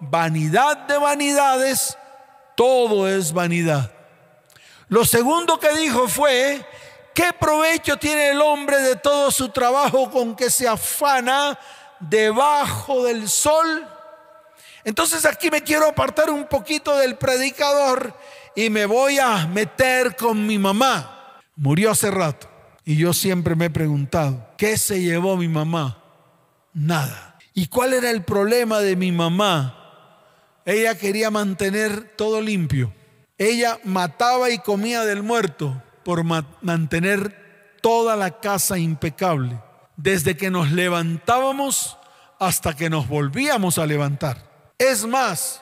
vanidad 0.00 0.86
de 0.88 0.96
vanidades, 0.96 1.98
todo 2.56 3.06
es 3.06 3.34
vanidad. 3.34 3.92
Lo 4.92 5.06
segundo 5.06 5.58
que 5.58 5.74
dijo 5.74 6.06
fue, 6.06 6.62
¿qué 7.14 7.32
provecho 7.40 7.96
tiene 7.96 8.28
el 8.28 8.42
hombre 8.42 8.76
de 8.82 8.96
todo 8.96 9.30
su 9.30 9.48
trabajo 9.48 10.10
con 10.10 10.36
que 10.36 10.50
se 10.50 10.68
afana 10.68 11.58
debajo 11.98 13.02
del 13.02 13.26
sol? 13.26 13.88
Entonces 14.84 15.24
aquí 15.24 15.50
me 15.50 15.62
quiero 15.62 15.88
apartar 15.88 16.28
un 16.28 16.46
poquito 16.46 16.94
del 16.98 17.16
predicador 17.16 18.14
y 18.54 18.68
me 18.68 18.84
voy 18.84 19.18
a 19.18 19.46
meter 19.46 20.14
con 20.14 20.46
mi 20.46 20.58
mamá. 20.58 21.40
Murió 21.56 21.92
hace 21.92 22.10
rato 22.10 22.50
y 22.84 22.98
yo 22.98 23.14
siempre 23.14 23.54
me 23.54 23.64
he 23.64 23.70
preguntado, 23.70 24.46
¿qué 24.58 24.76
se 24.76 25.00
llevó 25.00 25.38
mi 25.38 25.48
mamá? 25.48 26.02
Nada. 26.74 27.38
¿Y 27.54 27.68
cuál 27.68 27.94
era 27.94 28.10
el 28.10 28.24
problema 28.24 28.80
de 28.80 28.94
mi 28.96 29.10
mamá? 29.10 30.60
Ella 30.66 30.98
quería 30.98 31.30
mantener 31.30 32.14
todo 32.14 32.42
limpio. 32.42 32.92
Ella 33.42 33.80
mataba 33.82 34.50
y 34.50 34.58
comía 34.58 35.04
del 35.04 35.24
muerto 35.24 35.82
por 36.04 36.22
mantener 36.22 37.76
toda 37.82 38.14
la 38.14 38.38
casa 38.38 38.78
impecable, 38.78 39.60
desde 39.96 40.36
que 40.36 40.48
nos 40.48 40.70
levantábamos 40.70 41.98
hasta 42.38 42.76
que 42.76 42.88
nos 42.88 43.08
volvíamos 43.08 43.78
a 43.78 43.86
levantar. 43.86 44.72
Es 44.78 45.04
más, 45.04 45.60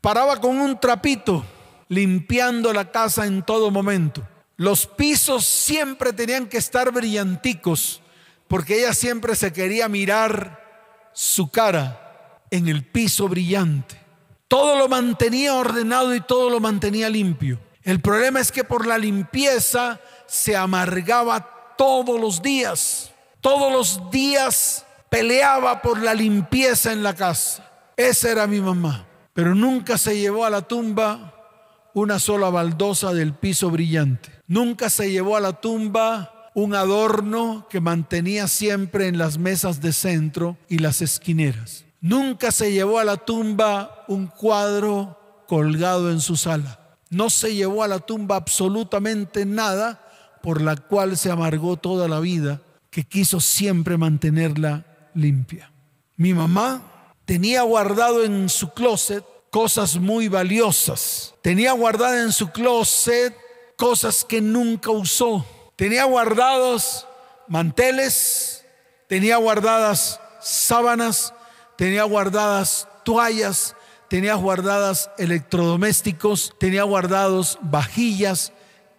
paraba 0.00 0.40
con 0.40 0.58
un 0.58 0.80
trapito 0.80 1.44
limpiando 1.86 2.72
la 2.72 2.90
casa 2.90 3.24
en 3.24 3.44
todo 3.44 3.70
momento. 3.70 4.26
Los 4.56 4.88
pisos 4.88 5.46
siempre 5.46 6.12
tenían 6.12 6.48
que 6.48 6.58
estar 6.58 6.90
brillanticos 6.90 8.02
porque 8.48 8.80
ella 8.80 8.92
siempre 8.92 9.36
se 9.36 9.52
quería 9.52 9.88
mirar 9.88 11.08
su 11.12 11.52
cara 11.52 12.40
en 12.50 12.66
el 12.66 12.84
piso 12.84 13.28
brillante. 13.28 14.05
Todo 14.48 14.78
lo 14.78 14.88
mantenía 14.88 15.54
ordenado 15.54 16.14
y 16.14 16.20
todo 16.20 16.50
lo 16.50 16.60
mantenía 16.60 17.10
limpio. 17.10 17.58
El 17.82 18.00
problema 18.00 18.40
es 18.40 18.52
que 18.52 18.64
por 18.64 18.86
la 18.86 18.98
limpieza 18.98 20.00
se 20.26 20.56
amargaba 20.56 21.74
todos 21.76 22.20
los 22.20 22.42
días. 22.42 23.12
Todos 23.40 23.72
los 23.72 24.10
días 24.10 24.84
peleaba 25.08 25.82
por 25.82 26.02
la 26.02 26.14
limpieza 26.14 26.92
en 26.92 27.02
la 27.02 27.14
casa. 27.14 27.70
Esa 27.96 28.30
era 28.30 28.46
mi 28.46 28.60
mamá. 28.60 29.06
Pero 29.32 29.54
nunca 29.54 29.98
se 29.98 30.18
llevó 30.18 30.44
a 30.44 30.50
la 30.50 30.62
tumba 30.62 31.32
una 31.94 32.18
sola 32.18 32.50
baldosa 32.50 33.12
del 33.12 33.34
piso 33.34 33.70
brillante. 33.70 34.30
Nunca 34.46 34.90
se 34.90 35.10
llevó 35.10 35.36
a 35.36 35.40
la 35.40 35.60
tumba 35.60 36.50
un 36.54 36.74
adorno 36.74 37.66
que 37.70 37.80
mantenía 37.80 38.48
siempre 38.48 39.08
en 39.08 39.18
las 39.18 39.38
mesas 39.38 39.80
de 39.80 39.92
centro 39.92 40.56
y 40.68 40.78
las 40.78 41.02
esquineras. 41.02 41.85
Nunca 42.06 42.52
se 42.52 42.70
llevó 42.70 43.00
a 43.00 43.04
la 43.04 43.16
tumba 43.16 44.04
un 44.06 44.28
cuadro 44.28 45.42
colgado 45.48 46.12
en 46.12 46.20
su 46.20 46.36
sala. 46.36 46.78
No 47.10 47.30
se 47.30 47.52
llevó 47.52 47.82
a 47.82 47.88
la 47.88 47.98
tumba 47.98 48.36
absolutamente 48.36 49.44
nada 49.44 50.06
por 50.40 50.62
la 50.62 50.76
cual 50.76 51.16
se 51.16 51.32
amargó 51.32 51.76
toda 51.76 52.06
la 52.06 52.20
vida, 52.20 52.60
que 52.90 53.02
quiso 53.02 53.40
siempre 53.40 53.96
mantenerla 53.96 54.84
limpia. 55.14 55.72
Mi 56.14 56.32
mamá 56.32 57.10
tenía 57.24 57.62
guardado 57.62 58.22
en 58.22 58.48
su 58.50 58.72
closet 58.72 59.24
cosas 59.50 59.96
muy 59.96 60.28
valiosas. 60.28 61.34
Tenía 61.42 61.72
guardada 61.72 62.22
en 62.22 62.30
su 62.30 62.50
closet 62.50 63.36
cosas 63.76 64.24
que 64.24 64.40
nunca 64.40 64.92
usó. 64.92 65.44
Tenía 65.74 66.04
guardados 66.04 67.04
manteles, 67.48 68.64
tenía 69.08 69.38
guardadas 69.38 70.20
sábanas, 70.40 71.34
tenía 71.76 72.04
guardadas 72.04 72.88
toallas, 73.04 73.76
tenía 74.08 74.34
guardadas 74.34 75.10
electrodomésticos, 75.18 76.54
tenía 76.58 76.84
guardados 76.84 77.58
vajillas 77.62 78.52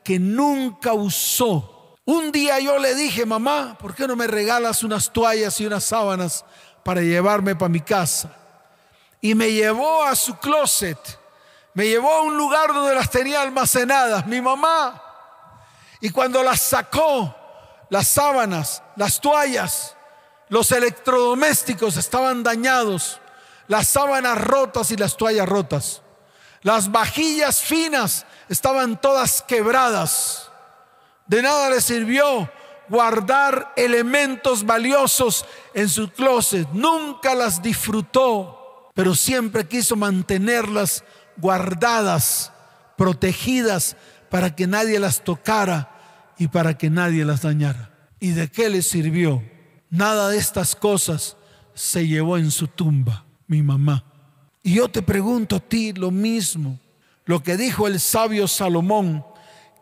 que 0.03 0.19
nunca 0.19 0.93
usó. 0.93 1.95
Un 2.05 2.31
día 2.31 2.59
yo 2.59 2.79
le 2.79 2.95
dije, 2.95 3.25
mamá, 3.25 3.77
¿por 3.79 3.93
qué 3.93 4.07
no 4.07 4.15
me 4.15 4.27
regalas 4.27 4.83
unas 4.83 5.11
toallas 5.11 5.59
y 5.59 5.65
unas 5.65 5.83
sábanas 5.83 6.45
para 6.87 7.01
llevarme 7.01 7.53
para 7.53 7.67
mi 7.67 7.81
casa. 7.81 8.33
Y 9.19 9.35
me 9.35 9.51
llevó 9.51 10.05
a 10.05 10.15
su 10.15 10.37
closet, 10.37 10.97
me 11.73 11.85
llevó 11.85 12.09
a 12.09 12.21
un 12.21 12.37
lugar 12.37 12.73
donde 12.73 12.95
las 12.95 13.09
tenía 13.09 13.41
almacenadas, 13.41 14.25
mi 14.25 14.39
mamá. 14.39 15.03
Y 15.99 16.09
cuando 16.11 16.41
las 16.41 16.61
sacó, 16.61 17.35
las 17.89 18.07
sábanas, 18.07 18.81
las 18.95 19.19
toallas, 19.19 19.96
los 20.49 20.71
electrodomésticos 20.71 21.97
estaban 21.97 22.43
dañados, 22.43 23.19
las 23.67 23.87
sábanas 23.87 24.39
rotas 24.39 24.91
y 24.91 24.97
las 24.97 25.17
toallas 25.17 25.47
rotas. 25.47 26.01
Las 26.61 26.91
vajillas 26.91 27.61
finas 27.61 28.25
estaban 28.49 28.99
todas 28.99 29.41
quebradas. 29.41 30.49
De 31.25 31.41
nada 31.41 31.69
le 31.69 31.81
sirvió 31.81 32.49
guardar 32.89 33.73
elementos 33.75 34.65
valiosos 34.65 35.45
en 35.73 35.89
su 35.89 36.09
closet. 36.11 36.67
Nunca 36.71 37.35
las 37.35 37.61
disfrutó, 37.61 38.89
pero 38.95 39.15
siempre 39.15 39.67
quiso 39.67 39.95
mantenerlas 39.95 41.03
guardadas, 41.35 42.51
protegidas, 42.95 43.95
para 44.29 44.55
que 44.55 44.67
nadie 44.67 44.99
las 44.99 45.23
tocara 45.23 45.91
y 46.37 46.47
para 46.47 46.77
que 46.77 46.89
nadie 46.89 47.23
las 47.25 47.41
dañara. 47.41 47.91
¿Y 48.19 48.31
de 48.31 48.49
qué 48.49 48.69
le 48.69 48.81
sirvió? 48.81 49.43
Nada 49.89 50.29
de 50.29 50.37
estas 50.37 50.75
cosas 50.75 51.37
se 51.73 52.07
llevó 52.07 52.37
en 52.37 52.51
su 52.51 52.67
tumba, 52.67 53.25
mi 53.47 53.61
mamá. 53.61 54.03
Y 54.63 54.75
yo 54.75 54.89
te 54.89 55.01
pregunto 55.01 55.55
a 55.55 55.59
ti 55.59 55.93
lo 55.93 56.11
mismo, 56.11 56.79
lo 57.25 57.41
que 57.41 57.57
dijo 57.57 57.87
el 57.87 57.99
sabio 57.99 58.47
Salomón 58.47 59.23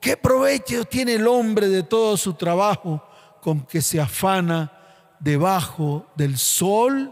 ¿Qué 0.06 0.18
provecho 0.18 0.86
tiene 0.86 1.16
el 1.16 1.26
hombre 1.26 1.68
de 1.68 1.82
todo 1.82 2.16
su 2.16 2.36
trabajo 2.36 3.04
con 3.42 3.62
que 3.62 3.82
se 3.82 4.00
afana 4.00 4.72
debajo 5.20 6.06
del 6.16 6.38
sol? 6.38 7.12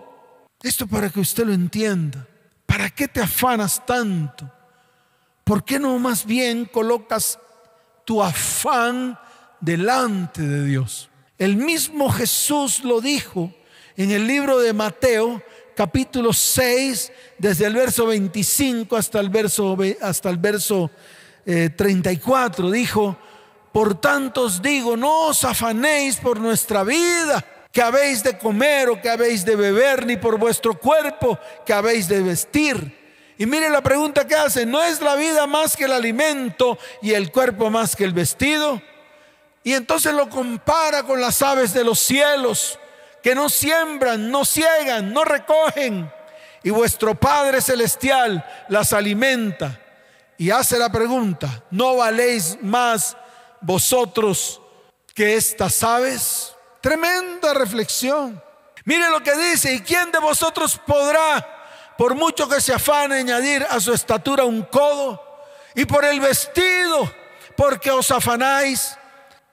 Esto 0.62 0.86
para 0.86 1.10
que 1.10 1.20
usted 1.20 1.48
lo 1.48 1.54
entienda. 1.54 2.28
¿Para 2.68 2.92
qué 2.92 3.08
te 3.08 3.20
afanas 3.20 3.84
tanto? 3.84 4.48
¿Por 5.44 5.64
qué 5.64 5.80
no 5.80 5.98
más 5.98 6.24
bien 6.24 6.66
colocas 6.66 7.40
tu 8.06 8.22
afán 8.22 9.18
delante 9.60 10.44
de 10.44 10.64
Dios? 10.64 11.10
El 11.44 11.58
mismo 11.58 12.10
Jesús 12.10 12.86
lo 12.86 13.02
dijo 13.02 13.52
en 13.98 14.12
el 14.12 14.26
libro 14.26 14.60
de 14.60 14.72
Mateo, 14.72 15.44
capítulo 15.76 16.32
6, 16.32 17.12
desde 17.38 17.66
el 17.66 17.74
verso 17.74 18.06
25 18.06 18.96
hasta 18.96 19.20
el 19.20 19.28
verso, 19.28 19.78
hasta 20.00 20.30
el 20.30 20.38
verso 20.38 20.90
34 21.44 22.70
eh, 22.70 22.72
dijo, 22.72 23.18
por 23.74 24.00
tanto 24.00 24.44
os 24.44 24.62
digo, 24.62 24.96
no 24.96 25.28
os 25.28 25.44
afanéis 25.44 26.16
por 26.16 26.40
nuestra 26.40 26.86
vida, 26.86 27.44
que 27.74 27.82
habéis 27.82 28.24
de 28.24 28.38
comer 28.38 28.88
o 28.88 29.02
que 29.02 29.10
habéis 29.10 29.44
de 29.44 29.58
beber, 29.58 30.06
ni 30.06 30.16
por 30.16 30.40
vuestro 30.40 30.80
cuerpo 30.80 31.38
que 31.66 31.74
habéis 31.74 32.08
de 32.08 32.22
vestir. 32.22 33.34
Y 33.38 33.46
mire 33.46 33.70
la 33.70 33.84
pregunta 33.84 34.26
que 34.26 34.36
hace, 34.36 34.66
¿no 34.66 34.82
es 34.82 35.02
la 35.02 35.16
vida 35.16 35.46
más 35.46 35.76
que 35.76 35.84
el 35.84 35.92
alimento 35.92 36.78
y 37.02 37.12
el 37.12 37.34
cuerpo 37.34 37.70
más 37.70 37.98
que 37.98 38.06
el 38.06 38.14
vestido? 38.14 38.82
Y 39.64 39.74
entonces 39.74 40.14
lo 40.14 40.30
compara 40.30 41.04
con 41.04 41.22
las 41.22 41.42
aves 41.42 41.74
de 41.74 41.84
los 41.84 42.00
cielos, 42.00 42.80
que 43.22 43.34
no 43.34 43.48
siembran, 43.48 44.30
no 44.30 44.44
ciegan, 44.44 45.14
no 45.14 45.24
recogen, 45.24 46.12
y 46.64 46.70
vuestro 46.70 47.16
Padre 47.16 47.62
Celestial 47.62 48.44
las 48.70 48.94
alimenta 48.94 49.80
y 50.38 50.50
hace 50.50 50.78
la 50.78 50.90
pregunta, 50.92 51.64
¿no 51.72 51.98
valéis 51.98 52.58
más 52.62 53.16
vosotros 53.62 54.62
que 55.14 55.36
estas 55.36 55.84
aves? 55.84 56.56
Tremenda 56.82 57.54
reflexión. 57.54 58.42
Mire 58.86 59.10
lo 59.10 59.22
que 59.22 59.36
dice, 59.36 59.74
¿y 59.74 59.82
quién 59.82 60.12
de 60.12 60.20
vosotros 60.20 60.80
podrá, 60.86 61.96
por 61.98 62.16
mucho 62.16 62.50
que 62.50 62.60
se 62.60 62.74
afane, 62.74 63.20
añadir 63.20 63.66
a 63.70 63.80
su 63.80 63.94
estatura 63.94 64.44
un 64.44 64.64
codo? 64.64 65.22
Y 65.76 65.86
por 65.86 66.04
el 66.04 66.20
vestido, 66.20 67.14
porque 67.56 67.92
os 67.92 68.12
afanáis. 68.12 68.98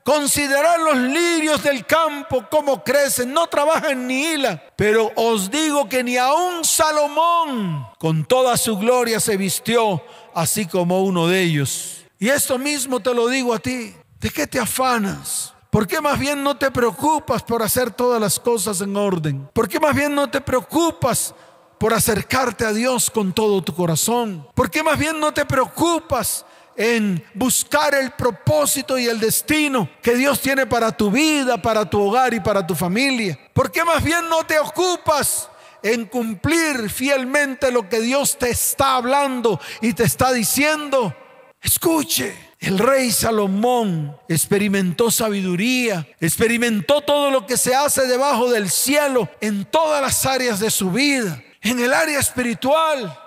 Considerad 0.04 0.78
los 0.78 0.96
lirios 0.96 1.62
del 1.62 1.84
campo, 1.84 2.44
cómo 2.50 2.82
crecen, 2.82 3.32
no 3.32 3.46
trabajan 3.46 4.06
ni 4.06 4.24
hilan. 4.24 4.60
Pero 4.76 5.10
os 5.14 5.50
digo 5.50 5.88
que 5.88 6.02
ni 6.02 6.16
aun 6.16 6.64
Salomón, 6.64 7.86
con 7.98 8.24
toda 8.24 8.56
su 8.56 8.78
gloria, 8.78 9.20
se 9.20 9.36
vistió 9.36 10.02
así 10.34 10.66
como 10.66 11.02
uno 11.02 11.28
de 11.28 11.42
ellos. 11.42 12.04
Y 12.18 12.28
esto 12.28 12.58
mismo 12.58 13.00
te 13.00 13.14
lo 13.14 13.28
digo 13.28 13.54
a 13.54 13.58
ti. 13.58 13.94
¿De 14.20 14.30
qué 14.30 14.46
te 14.46 14.58
afanas? 14.58 15.54
¿Por 15.70 15.86
qué 15.86 16.00
más 16.00 16.18
bien 16.18 16.42
no 16.42 16.56
te 16.56 16.70
preocupas 16.70 17.42
por 17.42 17.62
hacer 17.62 17.90
todas 17.90 18.20
las 18.20 18.40
cosas 18.40 18.80
en 18.80 18.96
orden? 18.96 19.48
¿Por 19.52 19.68
qué 19.68 19.78
más 19.78 19.94
bien 19.94 20.14
no 20.14 20.28
te 20.28 20.40
preocupas 20.40 21.34
por 21.78 21.94
acercarte 21.94 22.66
a 22.66 22.72
Dios 22.72 23.10
con 23.10 23.32
todo 23.32 23.62
tu 23.62 23.74
corazón? 23.74 24.46
¿Por 24.54 24.70
qué 24.70 24.82
más 24.82 24.98
bien 24.98 25.20
no 25.20 25.32
te 25.32 25.44
preocupas 25.44 26.44
en 26.80 27.22
buscar 27.34 27.94
el 27.94 28.12
propósito 28.12 28.98
y 28.98 29.06
el 29.06 29.20
destino 29.20 29.86
que 30.00 30.14
Dios 30.14 30.40
tiene 30.40 30.66
para 30.66 30.90
tu 30.90 31.10
vida, 31.10 31.60
para 31.60 31.84
tu 31.84 32.00
hogar 32.00 32.32
y 32.32 32.40
para 32.40 32.66
tu 32.66 32.74
familia? 32.74 33.38
¿Por 33.52 33.70
qué 33.70 33.84
más 33.84 34.02
bien 34.02 34.26
no 34.30 34.44
te 34.46 34.58
ocupas 34.58 35.50
en 35.82 36.06
cumplir 36.06 36.88
fielmente 36.88 37.70
lo 37.70 37.86
que 37.86 38.00
Dios 38.00 38.38
te 38.38 38.48
está 38.48 38.96
hablando 38.96 39.60
y 39.82 39.92
te 39.92 40.04
está 40.04 40.32
diciendo? 40.32 41.14
Escuche. 41.60 42.48
El 42.58 42.78
rey 42.78 43.10
Salomón 43.10 44.16
experimentó 44.28 45.10
sabiduría, 45.10 46.06
experimentó 46.18 47.00
todo 47.00 47.30
lo 47.30 47.46
que 47.46 47.56
se 47.56 47.74
hace 47.74 48.06
debajo 48.06 48.50
del 48.50 48.70
cielo 48.70 49.28
en 49.40 49.66
todas 49.66 50.00
las 50.00 50.24
áreas 50.26 50.60
de 50.60 50.70
su 50.70 50.90
vida. 50.90 51.42
En 51.62 51.78
el 51.80 51.92
área 51.92 52.18
espiritual, 52.18 53.18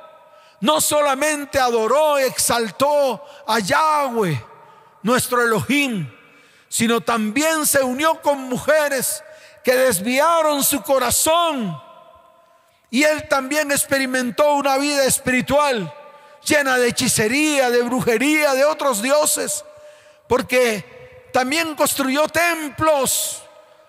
no 0.63 0.80
solamente 0.80 1.60
adoró 1.60 2.17
exaltó 2.17 3.21
a 3.45 3.60
Yahweh, 3.60 4.41
nuestro 5.02 5.41
Elohim, 5.41 6.10
sino 6.69 7.02
también 7.02 7.65
se 7.65 7.84
unió 7.84 8.21
con 8.21 8.39
mujeres 8.39 9.21
que 9.62 9.76
desviaron 9.76 10.63
su 10.63 10.82
corazón. 10.82 11.78
Y 12.89 13.04
él 13.04 13.28
también 13.28 13.73
experimentó 13.73 14.54
una 14.54 14.78
vida 14.78 15.04
espiritual 15.04 15.93
llena 16.45 16.78
de 16.78 16.88
hechicería, 16.88 17.69
de 17.69 17.82
brujería, 17.82 18.54
de 18.54 18.63
otros 18.63 19.02
dioses, 19.02 19.65
porque 20.30 21.30
también 21.34 21.76
construyó 21.76 22.30
templos 22.30 23.43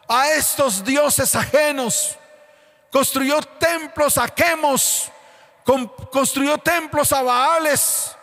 a 0.08 0.32
estos 0.32 0.84
dioses 0.84 1.37
ajenos, 1.37 2.16
construyó 2.90 3.40
templos 3.60 4.18
a 4.18 4.26
Quemos, 4.26 5.12
construyó 5.64 6.59
templos 6.59 7.12
a 7.12 7.22
Baales, 7.22 8.16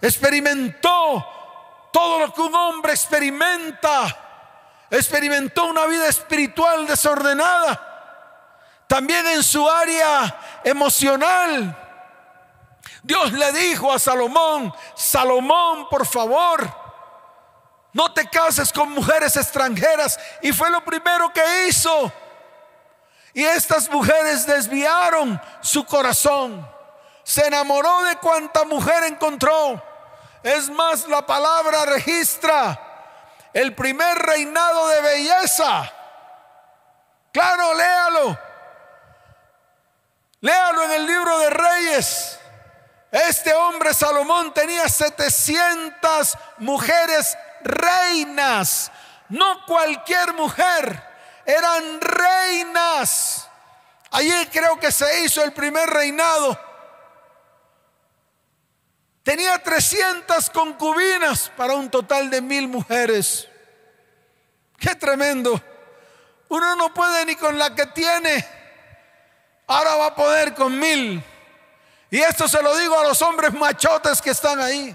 experimentó 0.00 1.26
todo 1.92 2.18
lo 2.20 2.32
que 2.32 2.40
un 2.42 2.54
hombre 2.54 2.92
experimenta, 2.92 4.84
experimentó 4.90 5.66
una 5.66 5.86
vida 5.86 6.06
espiritual 6.06 6.86
desordenada, 6.86 8.84
también 8.86 9.26
en 9.26 9.42
su 9.42 9.68
área 9.68 10.60
emocional 10.62 11.82
Dios 13.06 13.32
le 13.32 13.52
dijo 13.52 13.92
a 13.92 14.00
Salomón, 14.00 14.74
Salomón, 14.96 15.88
por 15.88 16.04
favor, 16.04 16.68
no 17.92 18.12
te 18.12 18.28
cases 18.28 18.72
con 18.72 18.90
mujeres 18.90 19.36
extranjeras. 19.36 20.18
Y 20.42 20.52
fue 20.52 20.72
lo 20.72 20.84
primero 20.84 21.32
que 21.32 21.68
hizo. 21.68 22.12
Y 23.32 23.44
estas 23.44 23.88
mujeres 23.90 24.44
desviaron 24.44 25.40
su 25.60 25.84
corazón. 25.84 26.68
Se 27.26 27.44
enamoró 27.44 28.04
de 28.04 28.18
cuanta 28.18 28.64
mujer 28.64 29.02
encontró. 29.02 29.82
Es 30.44 30.70
más, 30.70 31.08
la 31.08 31.26
palabra 31.26 31.84
registra 31.84 32.80
el 33.52 33.74
primer 33.74 34.16
reinado 34.16 34.86
de 34.86 35.00
belleza. 35.00 35.92
Claro, 37.32 37.74
léalo. 37.74 38.38
Léalo 40.40 40.84
en 40.84 40.92
el 40.92 41.04
libro 41.04 41.36
de 41.40 41.50
Reyes. 41.50 42.38
Este 43.10 43.52
hombre 43.54 43.92
Salomón 43.92 44.54
tenía 44.54 44.88
700 44.88 46.38
mujeres 46.58 47.36
reinas, 47.64 48.92
no 49.30 49.66
cualquier 49.66 50.32
mujer, 50.34 51.02
eran 51.44 52.00
reinas. 52.00 53.48
Allí 54.12 54.46
creo 54.52 54.78
que 54.78 54.92
se 54.92 55.24
hizo 55.24 55.42
el 55.42 55.52
primer 55.52 55.90
reinado. 55.90 56.65
Tenía 59.26 59.58
300 59.58 60.50
concubinas 60.50 61.50
para 61.56 61.74
un 61.74 61.90
total 61.90 62.30
de 62.30 62.40
mil 62.40 62.68
mujeres. 62.68 63.48
Qué 64.78 64.94
tremendo. 64.94 65.60
Uno 66.48 66.76
no 66.76 66.94
puede 66.94 67.26
ni 67.26 67.34
con 67.34 67.58
la 67.58 67.74
que 67.74 67.86
tiene. 67.86 68.46
Ahora 69.66 69.96
va 69.96 70.06
a 70.06 70.14
poder 70.14 70.54
con 70.54 70.78
mil. 70.78 71.20
Y 72.08 72.18
esto 72.20 72.46
se 72.46 72.62
lo 72.62 72.76
digo 72.76 72.96
a 72.96 73.02
los 73.02 73.20
hombres 73.20 73.52
machotes 73.52 74.22
que 74.22 74.30
están 74.30 74.60
ahí, 74.60 74.94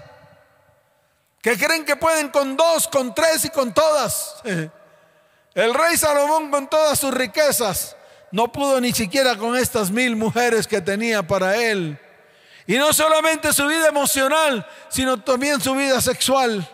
que 1.42 1.58
creen 1.58 1.84
que 1.84 1.96
pueden 1.96 2.30
con 2.30 2.56
dos, 2.56 2.88
con 2.88 3.14
tres 3.14 3.44
y 3.44 3.50
con 3.50 3.74
todas. 3.74 4.36
El 5.54 5.74
rey 5.74 5.98
Salomón 5.98 6.50
con 6.50 6.70
todas 6.70 6.98
sus 6.98 7.12
riquezas 7.12 7.96
no 8.30 8.50
pudo 8.50 8.80
ni 8.80 8.94
siquiera 8.94 9.36
con 9.36 9.58
estas 9.58 9.90
mil 9.90 10.16
mujeres 10.16 10.66
que 10.66 10.80
tenía 10.80 11.22
para 11.22 11.54
él. 11.54 12.00
Y 12.66 12.76
no 12.76 12.92
solamente 12.92 13.52
su 13.52 13.66
vida 13.66 13.88
emocional, 13.88 14.66
sino 14.88 15.18
también 15.20 15.60
su 15.60 15.74
vida 15.74 16.00
sexual. 16.00 16.68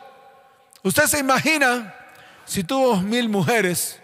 Usted 0.82 1.04
se 1.04 1.18
imagina 1.18 1.94
si 2.44 2.64
tuvo 2.64 2.96
mil 3.00 3.28
mujeres, 3.28 4.00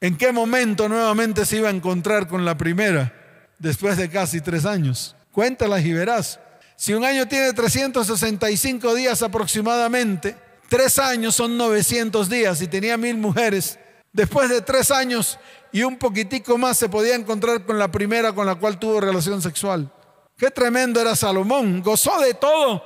en 0.00 0.16
qué 0.16 0.32
momento 0.32 0.88
nuevamente 0.88 1.44
se 1.44 1.58
iba 1.58 1.68
a 1.68 1.72
encontrar 1.72 2.26
con 2.26 2.44
la 2.44 2.56
primera 2.56 3.12
después 3.58 3.96
de 3.96 4.08
casi 4.08 4.40
tres 4.40 4.64
años. 4.64 5.14
Cuéntalas 5.32 5.84
y 5.84 5.92
verás. 5.92 6.40
Si 6.76 6.94
un 6.94 7.04
año 7.04 7.28
tiene 7.28 7.52
365 7.52 8.94
días 8.94 9.22
aproximadamente, 9.22 10.36
tres 10.68 10.98
años 10.98 11.34
son 11.34 11.56
900 11.56 12.28
días 12.28 12.62
y 12.62 12.68
tenía 12.68 12.96
mil 12.96 13.18
mujeres. 13.18 13.78
Después 14.12 14.48
de 14.48 14.62
tres 14.62 14.90
años 14.90 15.38
y 15.72 15.82
un 15.82 15.98
poquitico 15.98 16.56
más 16.58 16.78
se 16.78 16.88
podía 16.88 17.14
encontrar 17.14 17.64
con 17.64 17.78
la 17.78 17.92
primera 17.92 18.32
con 18.32 18.46
la 18.46 18.54
cual 18.54 18.78
tuvo 18.78 19.00
relación 19.00 19.42
sexual. 19.42 19.92
Qué 20.40 20.50
tremendo 20.50 21.00
era 21.00 21.14
Salomón. 21.14 21.82
Gozó 21.82 22.18
de 22.18 22.34
todo. 22.34 22.84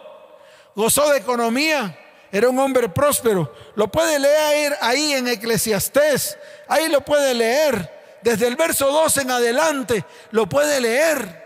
Gozó 0.74 1.08
de 1.10 1.18
economía. 1.18 1.98
Era 2.30 2.50
un 2.50 2.58
hombre 2.58 2.90
próspero. 2.90 3.54
Lo 3.76 3.90
puede 3.90 4.18
leer 4.18 4.76
ahí 4.82 5.14
en 5.14 5.28
Eclesiastés. 5.28 6.36
Ahí 6.68 6.88
lo 6.88 7.00
puede 7.00 7.32
leer. 7.32 8.18
Desde 8.22 8.46
el 8.46 8.56
verso 8.56 8.90
2 8.90 9.16
en 9.18 9.30
adelante 9.30 10.04
lo 10.32 10.46
puede 10.46 10.80
leer 10.80 11.44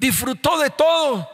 disfrutó 0.00 0.58
de 0.58 0.70
todo, 0.70 1.30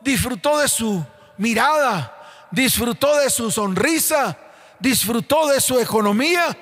disfrutó 0.00 0.58
de 0.58 0.66
su 0.66 1.04
mirada, 1.36 2.16
disfrutó 2.50 3.14
de 3.18 3.28
su 3.28 3.50
sonrisa, 3.50 4.34
disfrutó 4.78 5.46
de 5.48 5.60
su 5.60 5.78
economía. 5.78 6.56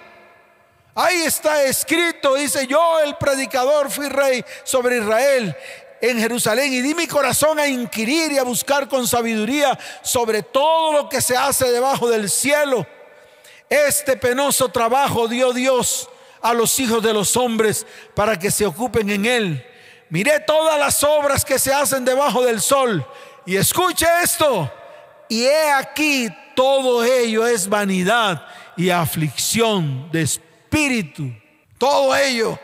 Ahí 0.92 1.22
está 1.22 1.62
escrito, 1.62 2.35
dice 2.35 2.66
yo 2.66 2.98
el 2.98 3.16
predicador 3.16 3.90
fui 3.92 4.09
rey 4.09 4.44
sobre 4.64 4.98
Israel 4.98 5.56
en 6.00 6.18
Jerusalén 6.18 6.72
y 6.72 6.80
di 6.80 6.94
mi 6.94 7.06
corazón 7.06 7.59
a 7.59 7.66
inquirir 7.66 8.32
y 8.32 8.38
a 8.38 8.42
buscar 8.42 8.88
con 8.88 9.06
sabiduría 9.06 9.78
sobre 10.02 10.42
todo 10.42 10.92
lo 10.92 11.09
que 11.09 11.20
se 11.20 11.37
hace 11.37 11.70
debajo 11.70 12.09
del 12.09 12.30
cielo. 12.30 12.87
Este 13.68 14.16
penoso 14.16 14.68
trabajo 14.68 15.28
dio 15.28 15.52
Dios 15.52 16.09
a 16.40 16.54
los 16.54 16.78
hijos 16.78 17.02
de 17.02 17.12
los 17.12 17.37
hombres 17.37 17.87
para 18.14 18.38
que 18.38 18.50
se 18.50 18.66
ocupen 18.66 19.11
en 19.11 19.26
él 19.26 19.66
miré 20.09 20.40
todas 20.40 20.78
las 20.78 21.02
obras 21.02 21.44
que 21.44 21.59
se 21.59 21.72
hacen 21.72 22.04
debajo 22.04 22.44
del 22.44 22.61
sol 22.61 23.06
y 23.44 23.56
escuche 23.56 24.06
esto. 24.22 24.70
Y 25.28 25.44
he 25.44 25.72
aquí, 25.72 26.28
todo 26.54 27.04
ello 27.04 27.46
es 27.46 27.68
vanidad 27.68 28.46
y 28.76 28.90
aflicción 28.90 30.11
de 30.12 30.22
espíritu. 30.22 31.32
Todo 31.78 32.14
ello 32.16 32.59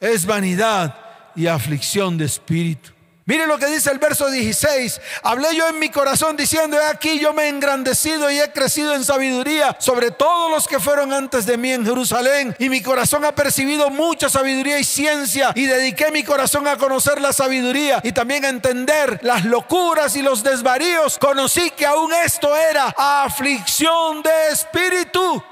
es 0.00 0.26
vanidad 0.26 0.94
y 1.38 1.46
aflicción 1.46 2.18
de 2.18 2.24
espíritu. 2.24 2.90
Mire 3.28 3.46
lo 3.46 3.58
que 3.58 3.66
dice 3.66 3.90
el 3.90 3.98
verso 3.98 4.30
16. 4.30 5.02
Hablé 5.22 5.54
yo 5.54 5.68
en 5.68 5.78
mi 5.78 5.90
corazón 5.90 6.34
diciendo, 6.34 6.80
he 6.80 6.84
aquí 6.86 7.20
yo 7.20 7.34
me 7.34 7.42
he 7.44 7.48
engrandecido 7.48 8.30
y 8.30 8.40
he 8.40 8.50
crecido 8.52 8.94
en 8.94 9.04
sabiduría 9.04 9.76
sobre 9.78 10.10
todos 10.10 10.50
los 10.50 10.66
que 10.66 10.80
fueron 10.80 11.12
antes 11.12 11.44
de 11.44 11.58
mí 11.58 11.70
en 11.70 11.84
Jerusalén. 11.84 12.56
Y 12.58 12.70
mi 12.70 12.80
corazón 12.80 13.26
ha 13.26 13.34
percibido 13.34 13.90
mucha 13.90 14.30
sabiduría 14.30 14.78
y 14.78 14.84
ciencia. 14.84 15.52
Y 15.54 15.66
dediqué 15.66 16.10
mi 16.10 16.24
corazón 16.24 16.66
a 16.66 16.78
conocer 16.78 17.20
la 17.20 17.34
sabiduría 17.34 18.00
y 18.02 18.12
también 18.12 18.46
a 18.46 18.48
entender 18.48 19.20
las 19.22 19.44
locuras 19.44 20.16
y 20.16 20.22
los 20.22 20.42
desvaríos. 20.42 21.18
Conocí 21.18 21.70
que 21.72 21.84
aún 21.84 22.10
esto 22.24 22.56
era 22.56 22.94
aflicción 22.96 24.22
de 24.22 24.48
espíritu. 24.52 25.44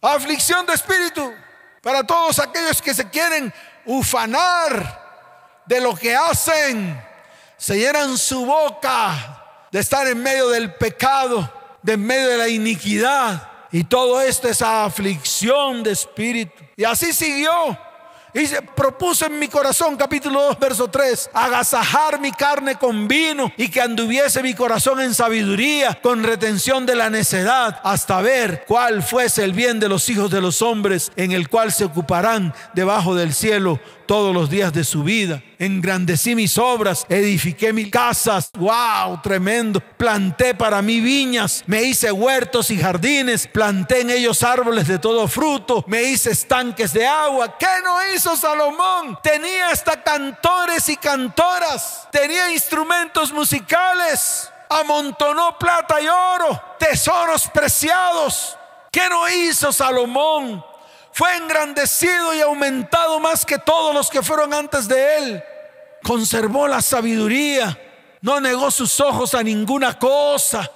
Aflicción 0.00 0.64
de 0.64 0.74
espíritu. 0.74 1.34
Para 1.82 2.04
todos 2.04 2.38
aquellos 2.38 2.80
que 2.80 2.94
se 2.94 3.10
quieren 3.10 3.52
ufanar 3.84 5.05
de 5.66 5.80
lo 5.80 5.94
que 5.94 6.14
hacen 6.14 7.00
se 7.56 7.78
llenan 7.78 8.16
su 8.16 8.44
boca 8.44 9.68
de 9.70 9.80
estar 9.80 10.06
en 10.06 10.22
medio 10.22 10.48
del 10.48 10.74
pecado, 10.74 11.52
de 11.82 11.94
en 11.94 12.06
medio 12.06 12.28
de 12.28 12.38
la 12.38 12.48
iniquidad. 12.48 13.50
Y 13.72 13.84
todo 13.84 14.20
esto 14.20 14.48
es 14.48 14.62
aflicción 14.62 15.82
de 15.82 15.92
espíritu. 15.92 16.64
Y 16.76 16.84
así 16.84 17.12
siguió. 17.12 17.76
Y 18.36 18.46
se 18.46 18.60
propuso 18.60 19.24
en 19.24 19.38
mi 19.38 19.48
corazón, 19.48 19.96
capítulo 19.96 20.42
2, 20.42 20.58
verso 20.58 20.88
3, 20.88 21.30
agasajar 21.32 22.20
mi 22.20 22.30
carne 22.32 22.76
con 22.76 23.08
vino 23.08 23.50
y 23.56 23.70
que 23.70 23.80
anduviese 23.80 24.42
mi 24.42 24.52
corazón 24.52 25.00
en 25.00 25.14
sabiduría, 25.14 25.98
con 26.02 26.22
retención 26.22 26.84
de 26.84 26.96
la 26.96 27.08
necedad, 27.08 27.80
hasta 27.82 28.20
ver 28.20 28.66
cuál 28.68 29.02
fuese 29.02 29.42
el 29.42 29.54
bien 29.54 29.80
de 29.80 29.88
los 29.88 30.10
hijos 30.10 30.30
de 30.30 30.42
los 30.42 30.60
hombres, 30.60 31.12
en 31.16 31.32
el 31.32 31.48
cual 31.48 31.72
se 31.72 31.86
ocuparán 31.86 32.52
debajo 32.74 33.14
del 33.14 33.32
cielo 33.32 33.80
todos 34.06 34.34
los 34.34 34.48
días 34.48 34.72
de 34.72 34.84
su 34.84 35.02
vida. 35.02 35.42
Engrandecí 35.58 36.34
mis 36.34 36.56
obras, 36.58 37.04
edifiqué 37.08 37.72
mis 37.72 37.90
casas. 37.90 38.50
¡Wow! 38.56 39.20
Tremendo. 39.22 39.80
Planté 39.80 40.54
para 40.54 40.82
mí 40.82 41.00
viñas, 41.00 41.64
me 41.66 41.82
hice 41.82 42.12
huertos 42.12 42.70
y 42.70 42.78
jardines, 42.78 43.46
planté 43.46 44.00
en 44.00 44.10
ellos 44.10 44.42
árboles 44.42 44.86
de 44.86 44.98
todo 44.98 45.26
fruto, 45.26 45.84
me 45.86 46.02
hice 46.02 46.30
estanques 46.30 46.92
de 46.92 47.06
agua. 47.06 47.56
¿Qué 47.58 47.66
no 47.82 47.96
hizo 48.14 48.36
Salomón? 48.36 49.18
Tenía 49.22 49.70
hasta 49.70 50.02
cantores 50.02 50.88
y 50.88 50.96
cantoras, 50.96 52.08
tenía 52.12 52.52
instrumentos 52.52 53.32
musicales, 53.32 54.50
amontonó 54.68 55.58
plata 55.58 56.00
y 56.00 56.08
oro, 56.08 56.60
tesoros 56.78 57.48
preciados. 57.48 58.56
¿Qué 58.90 59.08
no 59.08 59.28
hizo 59.28 59.72
Salomón? 59.72 60.64
Fue 61.16 61.34
engrandecido 61.34 62.34
y 62.34 62.42
aumentado 62.42 63.18
más 63.20 63.46
que 63.46 63.56
todos 63.56 63.94
los 63.94 64.10
que 64.10 64.22
fueron 64.22 64.52
antes 64.52 64.86
de 64.86 65.16
él. 65.16 65.42
Conservó 66.02 66.68
la 66.68 66.82
sabiduría. 66.82 67.80
No 68.20 68.38
negó 68.38 68.70
sus 68.70 69.00
ojos 69.00 69.34
a 69.34 69.42
ninguna 69.42 69.98
cosa. 69.98 70.70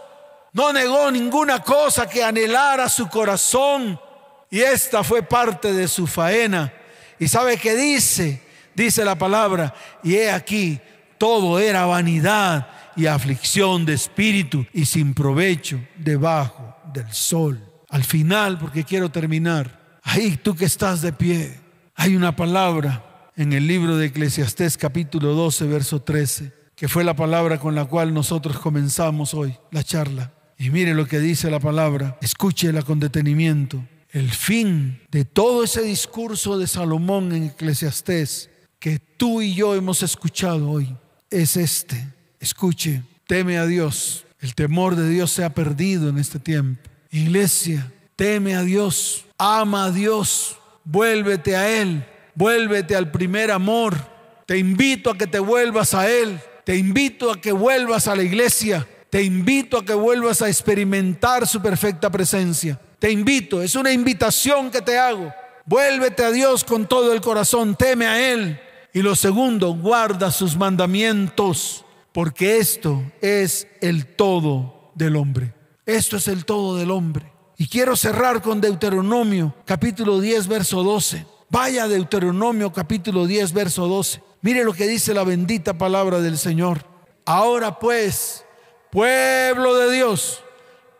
No 0.54 0.72
negó 0.72 1.10
ninguna 1.10 1.62
cosa 1.62 2.08
que 2.08 2.24
anhelara 2.24 2.88
su 2.88 3.06
corazón. 3.10 4.00
Y 4.48 4.60
esta 4.60 5.04
fue 5.04 5.22
parte 5.22 5.74
de 5.74 5.86
su 5.86 6.06
faena. 6.06 6.72
¿Y 7.18 7.28
sabe 7.28 7.58
qué 7.58 7.76
dice? 7.76 8.42
Dice 8.74 9.04
la 9.04 9.16
palabra. 9.16 9.74
Y 10.02 10.16
he 10.16 10.30
aquí, 10.30 10.80
todo 11.18 11.58
era 11.58 11.84
vanidad 11.84 12.66
y 12.96 13.04
aflicción 13.04 13.84
de 13.84 13.92
espíritu 13.92 14.64
y 14.72 14.86
sin 14.86 15.12
provecho 15.12 15.78
debajo 15.98 16.78
del 16.94 17.12
sol. 17.12 17.62
Al 17.90 18.04
final, 18.04 18.58
porque 18.58 18.84
quiero 18.84 19.10
terminar, 19.10 19.79
Ahí 20.02 20.36
tú 20.36 20.54
que 20.54 20.64
estás 20.64 21.02
de 21.02 21.12
pie, 21.12 21.60
hay 21.94 22.16
una 22.16 22.34
palabra 22.34 23.30
en 23.36 23.52
el 23.52 23.66
libro 23.66 23.96
de 23.96 24.06
Eclesiastés 24.06 24.76
capítulo 24.76 25.34
12, 25.34 25.66
verso 25.66 26.02
13, 26.02 26.52
que 26.74 26.88
fue 26.88 27.04
la 27.04 27.14
palabra 27.14 27.58
con 27.58 27.74
la 27.74 27.84
cual 27.84 28.12
nosotros 28.12 28.58
comenzamos 28.58 29.34
hoy 29.34 29.56
la 29.70 29.82
charla. 29.82 30.32
Y 30.58 30.70
mire 30.70 30.94
lo 30.94 31.06
que 31.06 31.20
dice 31.20 31.50
la 31.50 31.60
palabra, 31.60 32.18
escúchela 32.20 32.82
con 32.82 33.00
detenimiento. 33.00 33.82
El 34.10 34.30
fin 34.30 35.00
de 35.10 35.24
todo 35.24 35.64
ese 35.64 35.82
discurso 35.82 36.58
de 36.58 36.66
Salomón 36.66 37.32
en 37.32 37.44
Eclesiastés 37.44 38.50
que 38.78 38.98
tú 38.98 39.40
y 39.40 39.54
yo 39.54 39.74
hemos 39.74 40.02
escuchado 40.02 40.70
hoy 40.70 40.96
es 41.30 41.56
este. 41.56 42.12
Escuche, 42.40 43.02
teme 43.26 43.58
a 43.58 43.66
Dios. 43.66 44.26
El 44.40 44.54
temor 44.54 44.96
de 44.96 45.08
Dios 45.08 45.30
se 45.30 45.44
ha 45.44 45.54
perdido 45.54 46.08
en 46.08 46.18
este 46.18 46.38
tiempo. 46.38 46.80
Iglesia, 47.10 47.92
teme 48.20 48.54
a 48.54 48.62
Dios 48.62 49.24
ama 49.38 49.86
a 49.86 49.90
Dios, 49.90 50.58
vuélvete 50.84 51.56
a 51.56 51.80
Él, 51.80 52.04
vuélvete 52.34 52.94
al 52.94 53.10
primer 53.10 53.50
amor. 53.50 53.96
Te 54.44 54.58
invito 54.58 55.10
a 55.10 55.16
que 55.16 55.26
te 55.26 55.38
vuelvas 55.38 55.94
a 55.94 56.10
Él, 56.10 56.38
te 56.64 56.76
invito 56.76 57.30
a 57.30 57.40
que 57.40 57.50
vuelvas 57.50 58.06
a 58.06 58.14
la 58.14 58.22
iglesia, 58.22 58.86
te 59.08 59.22
invito 59.22 59.78
a 59.78 59.84
que 59.86 59.94
vuelvas 59.94 60.42
a 60.42 60.48
experimentar 60.48 61.46
su 61.46 61.62
perfecta 61.62 62.10
presencia. 62.10 62.78
Te 62.98 63.10
invito, 63.10 63.62
es 63.62 63.74
una 63.74 63.90
invitación 63.90 64.70
que 64.70 64.82
te 64.82 64.98
hago. 64.98 65.32
Vuélvete 65.64 66.22
a 66.22 66.30
Dios 66.30 66.62
con 66.62 66.86
todo 66.86 67.14
el 67.14 67.22
corazón, 67.22 67.74
teme 67.74 68.06
a 68.06 68.32
Él. 68.32 68.60
Y 68.92 69.00
lo 69.00 69.16
segundo, 69.16 69.72
guarda 69.72 70.30
sus 70.30 70.54
mandamientos, 70.56 71.86
porque 72.12 72.58
esto 72.58 73.02
es 73.22 73.66
el 73.80 74.04
todo 74.04 74.92
del 74.94 75.16
hombre. 75.16 75.54
Esto 75.86 76.18
es 76.18 76.28
el 76.28 76.44
todo 76.44 76.76
del 76.76 76.90
hombre. 76.90 77.39
Y 77.60 77.68
quiero 77.68 77.94
cerrar 77.94 78.40
con 78.40 78.58
Deuteronomio 78.58 79.54
capítulo 79.66 80.18
10, 80.18 80.48
verso 80.48 80.82
12. 80.82 81.26
Vaya 81.50 81.88
Deuteronomio 81.88 82.72
capítulo 82.72 83.26
10, 83.26 83.52
verso 83.52 83.86
12. 83.86 84.22
Mire 84.40 84.64
lo 84.64 84.72
que 84.72 84.86
dice 84.86 85.12
la 85.12 85.24
bendita 85.24 85.74
palabra 85.74 86.20
del 86.20 86.38
Señor. 86.38 86.82
Ahora 87.26 87.78
pues, 87.78 88.46
pueblo 88.90 89.76
de 89.76 89.94
Dios, 89.94 90.42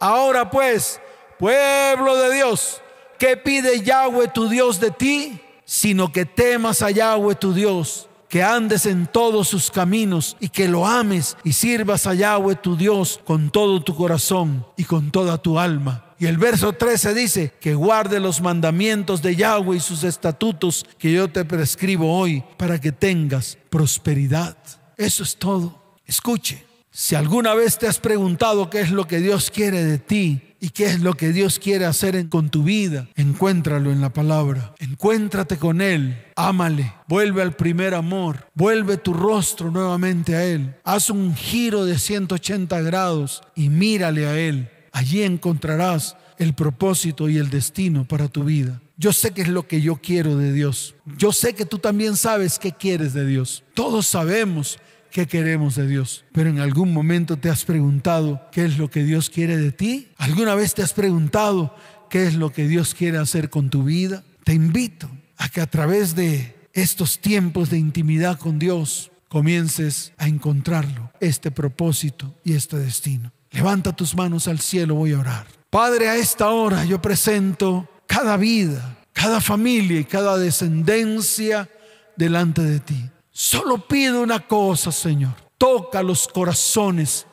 ahora 0.01 0.51
pues, 0.51 1.01
pueblo 1.39 2.17
de 2.17 2.35
Dios, 2.35 2.83
¿qué 3.19 3.39
pide 3.39 3.81
Yahweh 3.81 4.29
tu 4.29 4.51
Dios 4.51 4.79
de 4.81 4.91
ti? 4.91 5.41
Sino 5.65 6.13
que 6.13 6.27
temas 6.27 6.83
a 6.83 6.91
Yahweh 6.91 7.37
tu 7.37 7.55
Dios 7.55 8.07
que 8.29 8.43
andes 8.43 8.85
en 8.85 9.07
todos 9.07 9.49
sus 9.49 9.71
caminos 9.71 10.37
y 10.41 10.51
que 10.51 10.69
lo 10.69 10.87
ames 10.87 11.39
y 11.43 11.55
sirvas 11.55 12.07
a 12.07 12.13
Yahweh 12.13 12.57
tu 12.57 12.77
Dios 12.77 13.19
con 13.25 13.49
todo 13.49 13.83
tu 13.83 13.97
corazón 13.97 14.67
y 14.77 14.85
con 14.85 15.11
toda 15.11 15.39
tu 15.39 15.59
alma 15.59 16.05
y 16.21 16.27
el 16.27 16.37
verso 16.37 16.75
13 16.75 17.15
dice 17.15 17.55
que 17.61 17.75
guarde 17.75 18.21
los 18.21 18.43
mandamientos 18.43 19.23
de 19.23 19.37
Yahweh 19.37 19.79
y 19.79 19.81
sus 19.81 20.05
estatutos 20.05 20.85
que 20.99 21.11
yo 21.11 21.29
te 21.29 21.47
prescribo 21.47 22.15
hoy 22.15 22.45
para 22.59 22.79
que 22.79 22.93
tengas 22.93 23.57
prosperidad. 23.71 24.55
Eso 24.99 25.23
es 25.23 25.37
todo. 25.37 25.97
Escuche, 26.05 26.63
si 26.91 27.15
alguna 27.15 27.55
vez 27.55 27.79
te 27.79 27.87
has 27.87 27.99
preguntado 27.99 28.69
qué 28.69 28.83
es 28.83 28.91
lo 28.91 29.07
que 29.07 29.21
Dios 29.21 29.51
quiere 29.51 29.83
de 29.83 29.97
ti 29.97 30.43
y 30.61 30.69
qué 30.69 30.89
es 30.89 31.01
lo 31.01 31.15
que 31.15 31.33
Dios 31.33 31.59
quiere 31.59 31.87
hacer 31.87 32.29
con 32.29 32.51
tu 32.51 32.65
vida, 32.65 33.09
encuéntralo 33.17 33.91
en 33.91 34.03
la 34.03 34.13
palabra. 34.13 34.75
Encuéntrate 34.79 35.57
con 35.57 35.81
Él, 35.81 36.23
ámale, 36.37 36.93
vuelve 37.09 37.41
al 37.41 37.57
primer 37.57 37.95
amor, 37.95 38.47
vuelve 38.53 38.99
tu 38.99 39.15
rostro 39.15 39.71
nuevamente 39.71 40.37
a 40.37 40.45
Él. 40.45 40.77
Haz 40.85 41.09
un 41.09 41.35
giro 41.35 41.87
de 41.87 41.99
180 41.99 42.79
grados 42.83 43.43
y 43.55 43.71
mírale 43.71 44.27
a 44.27 44.39
Él 44.39 44.69
Allí 44.93 45.23
encontrarás 45.23 46.17
el 46.39 46.55
propósito 46.55 47.29
y 47.29 47.37
el 47.37 47.51
destino 47.51 48.07
para 48.07 48.29
tu 48.29 48.45
vida. 48.45 48.81
Yo 48.97 49.13
sé 49.13 49.31
qué 49.33 49.43
es 49.43 49.49
lo 49.49 49.67
que 49.67 49.81
yo 49.81 49.97
quiero 49.97 50.37
de 50.37 50.53
Dios. 50.53 50.95
Yo 51.17 51.33
sé 51.33 51.55
que 51.55 51.65
tú 51.65 51.79
también 51.79 52.17
sabes 52.17 52.59
qué 52.59 52.73
quieres 52.73 53.13
de 53.13 53.27
Dios. 53.27 53.65
Todos 53.75 54.07
sabemos 54.07 54.79
qué 55.11 55.27
queremos 55.27 55.75
de 55.75 55.87
Dios. 55.87 56.25
Pero 56.33 56.51
en 56.51 56.61
algún 56.61 56.93
momento 56.93 57.37
te 57.37 57.51
has 57.51 57.65
preguntado 57.65 58.41
qué 58.53 58.65
es 58.65 58.79
lo 58.79 58.91
que 58.91 59.05
Dios 59.05 59.31
quiere 59.31 59.57
de 59.57 59.73
ti. 59.73 60.09
¿Alguna 60.17 60.55
vez 60.55 60.75
te 60.75 60.83
has 60.83 60.93
preguntado 60.93 61.75
qué 62.09 62.27
es 62.27 62.35
lo 62.35 62.53
que 62.53 62.67
Dios 62.67 62.95
quiere 62.95 63.19
hacer 63.19 63.51
con 63.51 63.71
tu 63.71 63.85
vida? 63.85 64.25
Te 64.45 64.55
invito 64.55 65.11
a 65.37 65.49
que 65.49 65.61
a 65.61 65.67
través 65.67 66.15
de 66.15 66.55
estos 66.73 67.21
tiempos 67.21 67.71
de 67.71 67.79
intimidad 67.79 68.39
con 68.39 68.59
Dios 68.59 69.11
comiences 69.29 70.13
a 70.19 70.27
encontrarlo, 70.27 71.13
este 71.21 71.51
propósito 71.51 72.35
y 72.45 72.55
este 72.55 72.77
destino. 72.77 73.33
Levanta 73.51 73.95
tus 73.95 74.15
manos 74.15 74.47
al 74.47 74.61
cielo, 74.61 74.95
voy 74.95 75.13
a 75.13 75.19
orar. 75.19 75.47
Padre, 75.71 76.09
a 76.09 76.17
esta 76.17 76.51
hora 76.51 76.85
yo 76.85 77.01
presento 77.01 77.89
cada 78.07 78.37
vida, 78.37 78.97
cada 79.13 79.41
familia 79.41 80.01
y 80.01 80.05
cada 80.05 80.37
descendencia 80.37 81.69
delante 82.17 82.63
de 82.63 82.81
ti. 82.81 83.11
Solo 83.31 83.87
pido 83.87 84.23
una 84.23 84.47
cosa, 84.47 84.93
Señor. 84.93 85.35
Toca 85.59 86.03
los 86.03 86.29
corazones 86.29 87.27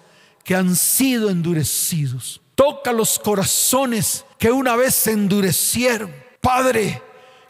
que 0.43 0.55
han 0.55 0.76
sido 0.76 1.30
endurecidos. 1.30 2.41
Toca 2.55 2.91
los 2.91 3.20
corazones 3.20 4.26
que 4.39 4.51
una 4.51 4.76
vez 4.76 4.95
se 4.95 5.11
endurecieron. 5.11 6.13
Padre, 6.41 7.01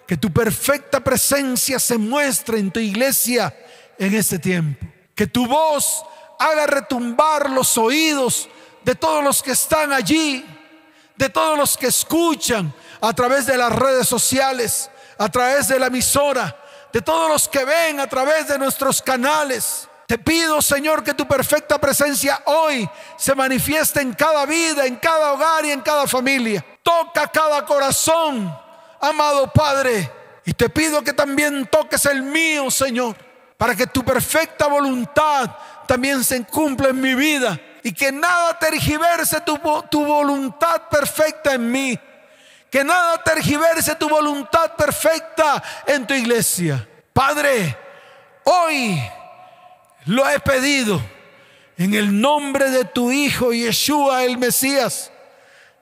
que 0.08 0.18
tu 0.18 0.32
perfecta 0.32 1.02
presencia 1.02 1.80
se 1.80 1.98
muestre 1.98 2.60
en 2.60 2.72
tu 2.72 2.80
iglesia 2.80 3.56
en 3.98 4.14
este 4.16 4.40
tiempo. 4.40 4.86
Que 5.14 5.28
tu 5.28 5.46
voz 5.48 6.04
haga 6.40 6.68
retumbar 6.68 7.50
los 7.50 7.78
oídos 7.78 8.50
de 8.88 8.96
todos 8.96 9.22
los 9.22 9.44
que 9.44 9.52
están 9.52 9.92
allí, 9.92 10.46
de 11.18 11.28
todos 11.28 11.58
los 11.58 11.76
que 11.76 11.88
escuchan 11.88 12.74
a 13.02 13.12
través 13.12 13.46
de 13.46 13.58
las 13.58 13.70
redes 13.70 14.08
sociales, 14.08 14.90
a 15.18 15.28
través 15.28 15.68
de 15.68 15.78
la 15.78 15.88
emisora, 15.88 16.56
de 16.94 17.02
todos 17.02 17.30
los 17.30 17.50
que 17.50 17.66
ven 17.66 18.00
a 18.00 18.08
través 18.08 18.48
de 18.48 18.58
nuestros 18.58 19.02
canales. 19.02 19.90
Te 20.06 20.18
pido, 20.18 20.62
Señor, 20.62 21.04
que 21.04 21.14
tu 21.14 21.28
perfecta 21.28 21.78
presencia 21.78 22.42
hoy 22.46 22.90
se 23.18 23.36
manifieste 23.36 24.00
en 24.00 24.14
cada 24.14 24.46
vida, 24.46 24.86
en 24.86 24.96
cada 24.96 25.34
hogar 25.34 25.66
y 25.66 25.72
en 25.72 25.82
cada 25.82 26.08
familia. 26.08 26.66
Toca 26.82 27.28
cada 27.28 27.66
corazón, 27.66 28.58
amado 29.02 29.52
Padre. 29.52 30.10
Y 30.46 30.54
te 30.54 30.70
pido 30.70 31.04
que 31.04 31.12
también 31.12 31.68
toques 31.70 32.06
el 32.06 32.22
mío, 32.22 32.72
Señor, 32.72 33.18
para 33.58 33.76
que 33.76 33.86
tu 33.86 34.06
perfecta 34.06 34.68
voluntad 34.68 35.52
también 35.86 36.24
se 36.24 36.46
cumpla 36.46 36.88
en 36.88 37.02
mi 37.02 37.16
vida 37.16 37.60
y 37.88 37.94
que 37.94 38.12
nada 38.12 38.60
tergiverse 38.60 39.40
tu, 39.40 39.58
tu 39.90 40.06
voluntad 40.06 40.90
perfecta 40.90 41.54
en 41.54 41.72
mí. 41.72 41.98
Que 42.70 42.84
nada 42.84 43.24
tergiverse 43.24 43.96
tu 43.96 44.10
voluntad 44.10 44.76
perfecta 44.76 45.64
en 45.86 46.06
tu 46.06 46.14
iglesia. 46.14 46.86
Padre, 47.14 47.78
hoy 48.44 49.02
lo 50.06 50.30
he 50.30 50.38
pedido 50.42 51.02
en 51.78 51.94
el 51.94 52.20
nombre 52.20 52.70
de 52.72 52.84
tu 52.84 53.10
Hijo 53.10 53.54
Yeshua 53.54 54.26
el 54.26 54.38
Mesías, 54.38 55.10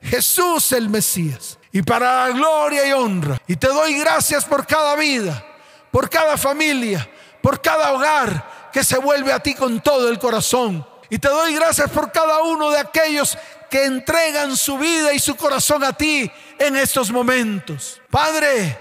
Jesús 0.00 0.70
el 0.70 0.88
Mesías, 0.88 1.58
y 1.72 1.82
para 1.82 2.28
la 2.28 2.34
gloria 2.34 2.86
y 2.86 2.92
honra. 2.92 3.36
Y 3.48 3.56
te 3.56 3.66
doy 3.66 3.98
gracias 3.98 4.44
por 4.44 4.64
cada 4.64 4.94
vida, 4.94 5.44
por 5.90 6.08
cada 6.08 6.36
familia, 6.36 7.10
por 7.42 7.60
cada 7.60 7.92
hogar 7.92 8.70
que 8.72 8.84
se 8.84 8.96
vuelve 8.96 9.32
a 9.32 9.40
ti 9.40 9.54
con 9.54 9.80
todo 9.80 10.08
el 10.08 10.20
corazón. 10.20 10.86
Y 11.08 11.18
te 11.18 11.28
doy 11.28 11.54
gracias 11.54 11.90
por 11.90 12.10
cada 12.10 12.42
uno 12.42 12.70
de 12.70 12.78
aquellos 12.78 13.38
que 13.70 13.84
entregan 13.84 14.56
su 14.56 14.78
vida 14.78 15.12
y 15.12 15.18
su 15.18 15.36
corazón 15.36 15.84
a 15.84 15.92
ti 15.92 16.30
en 16.58 16.76
estos 16.76 17.10
momentos. 17.10 18.00
Padre, 18.10 18.78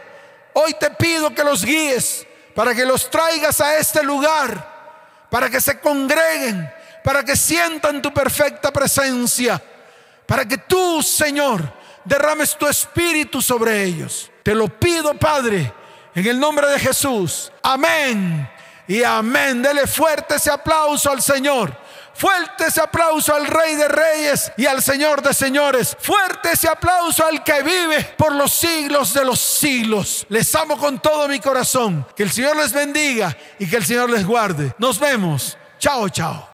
hoy 0.54 0.74
te 0.74 0.90
pido 0.92 1.34
que 1.34 1.44
los 1.44 1.64
guíes 1.64 2.26
para 2.56 2.74
que 2.74 2.86
los 2.86 3.10
traigas 3.10 3.60
a 3.60 3.78
este 3.78 4.02
lugar, 4.02 5.28
para 5.30 5.50
que 5.50 5.60
se 5.60 5.80
congreguen, 5.80 6.72
para 7.04 7.24
que 7.24 7.36
sientan 7.36 8.02
tu 8.02 8.14
perfecta 8.14 8.72
presencia, 8.72 9.62
para 10.26 10.48
que 10.48 10.58
tú, 10.58 11.04
Señor, 11.04 11.62
derrames 12.06 12.58
tu 12.58 12.66
espíritu 12.66 13.42
sobre 13.42 13.84
ellos. 13.84 14.32
Te 14.42 14.56
lo 14.56 14.70
pido, 14.70 15.14
Padre, 15.16 15.72
en 16.16 16.26
el 16.26 16.40
nombre 16.40 16.68
de 16.68 16.80
Jesús. 16.80 17.52
Amén. 17.62 18.50
Y 18.88 19.04
amén. 19.04 19.62
Dele 19.62 19.86
fuerte 19.86 20.36
ese 20.36 20.50
aplauso 20.50 21.12
al 21.12 21.22
Señor. 21.22 21.76
Fuerte 22.16 22.68
ese 22.68 22.82
aplauso 22.82 23.36
al 23.36 23.46
Rey 23.46 23.76
de 23.76 23.88
Reyes 23.88 24.52
y 24.58 24.66
al 24.66 24.82
Señor 24.82 25.22
de 25.22 25.34
Señores. 25.34 25.96
Fuerte 26.00 26.52
ese 26.54 26.68
aplauso 26.68 27.26
al 27.26 27.44
que 27.44 27.62
vive 27.62 28.04
por 28.18 28.34
los 28.34 28.54
siglos 28.54 29.14
de 29.14 29.26
los 29.26 29.40
siglos. 29.40 30.26
Les 30.30 30.54
amo 30.56 30.78
con 30.78 31.00
todo 31.00 31.28
mi 31.28 31.40
corazón. 31.40 32.08
Que 32.16 32.24
el 32.24 32.32
Señor 32.32 32.56
les 32.56 32.72
bendiga 32.72 33.36
y 33.60 33.68
que 33.68 33.76
el 33.76 33.86
Señor 33.86 34.10
les 34.10 34.26
guarde. 34.26 34.74
Nos 34.78 34.98
vemos. 34.98 35.58
Chao, 35.78 36.08
chao. 36.10 36.44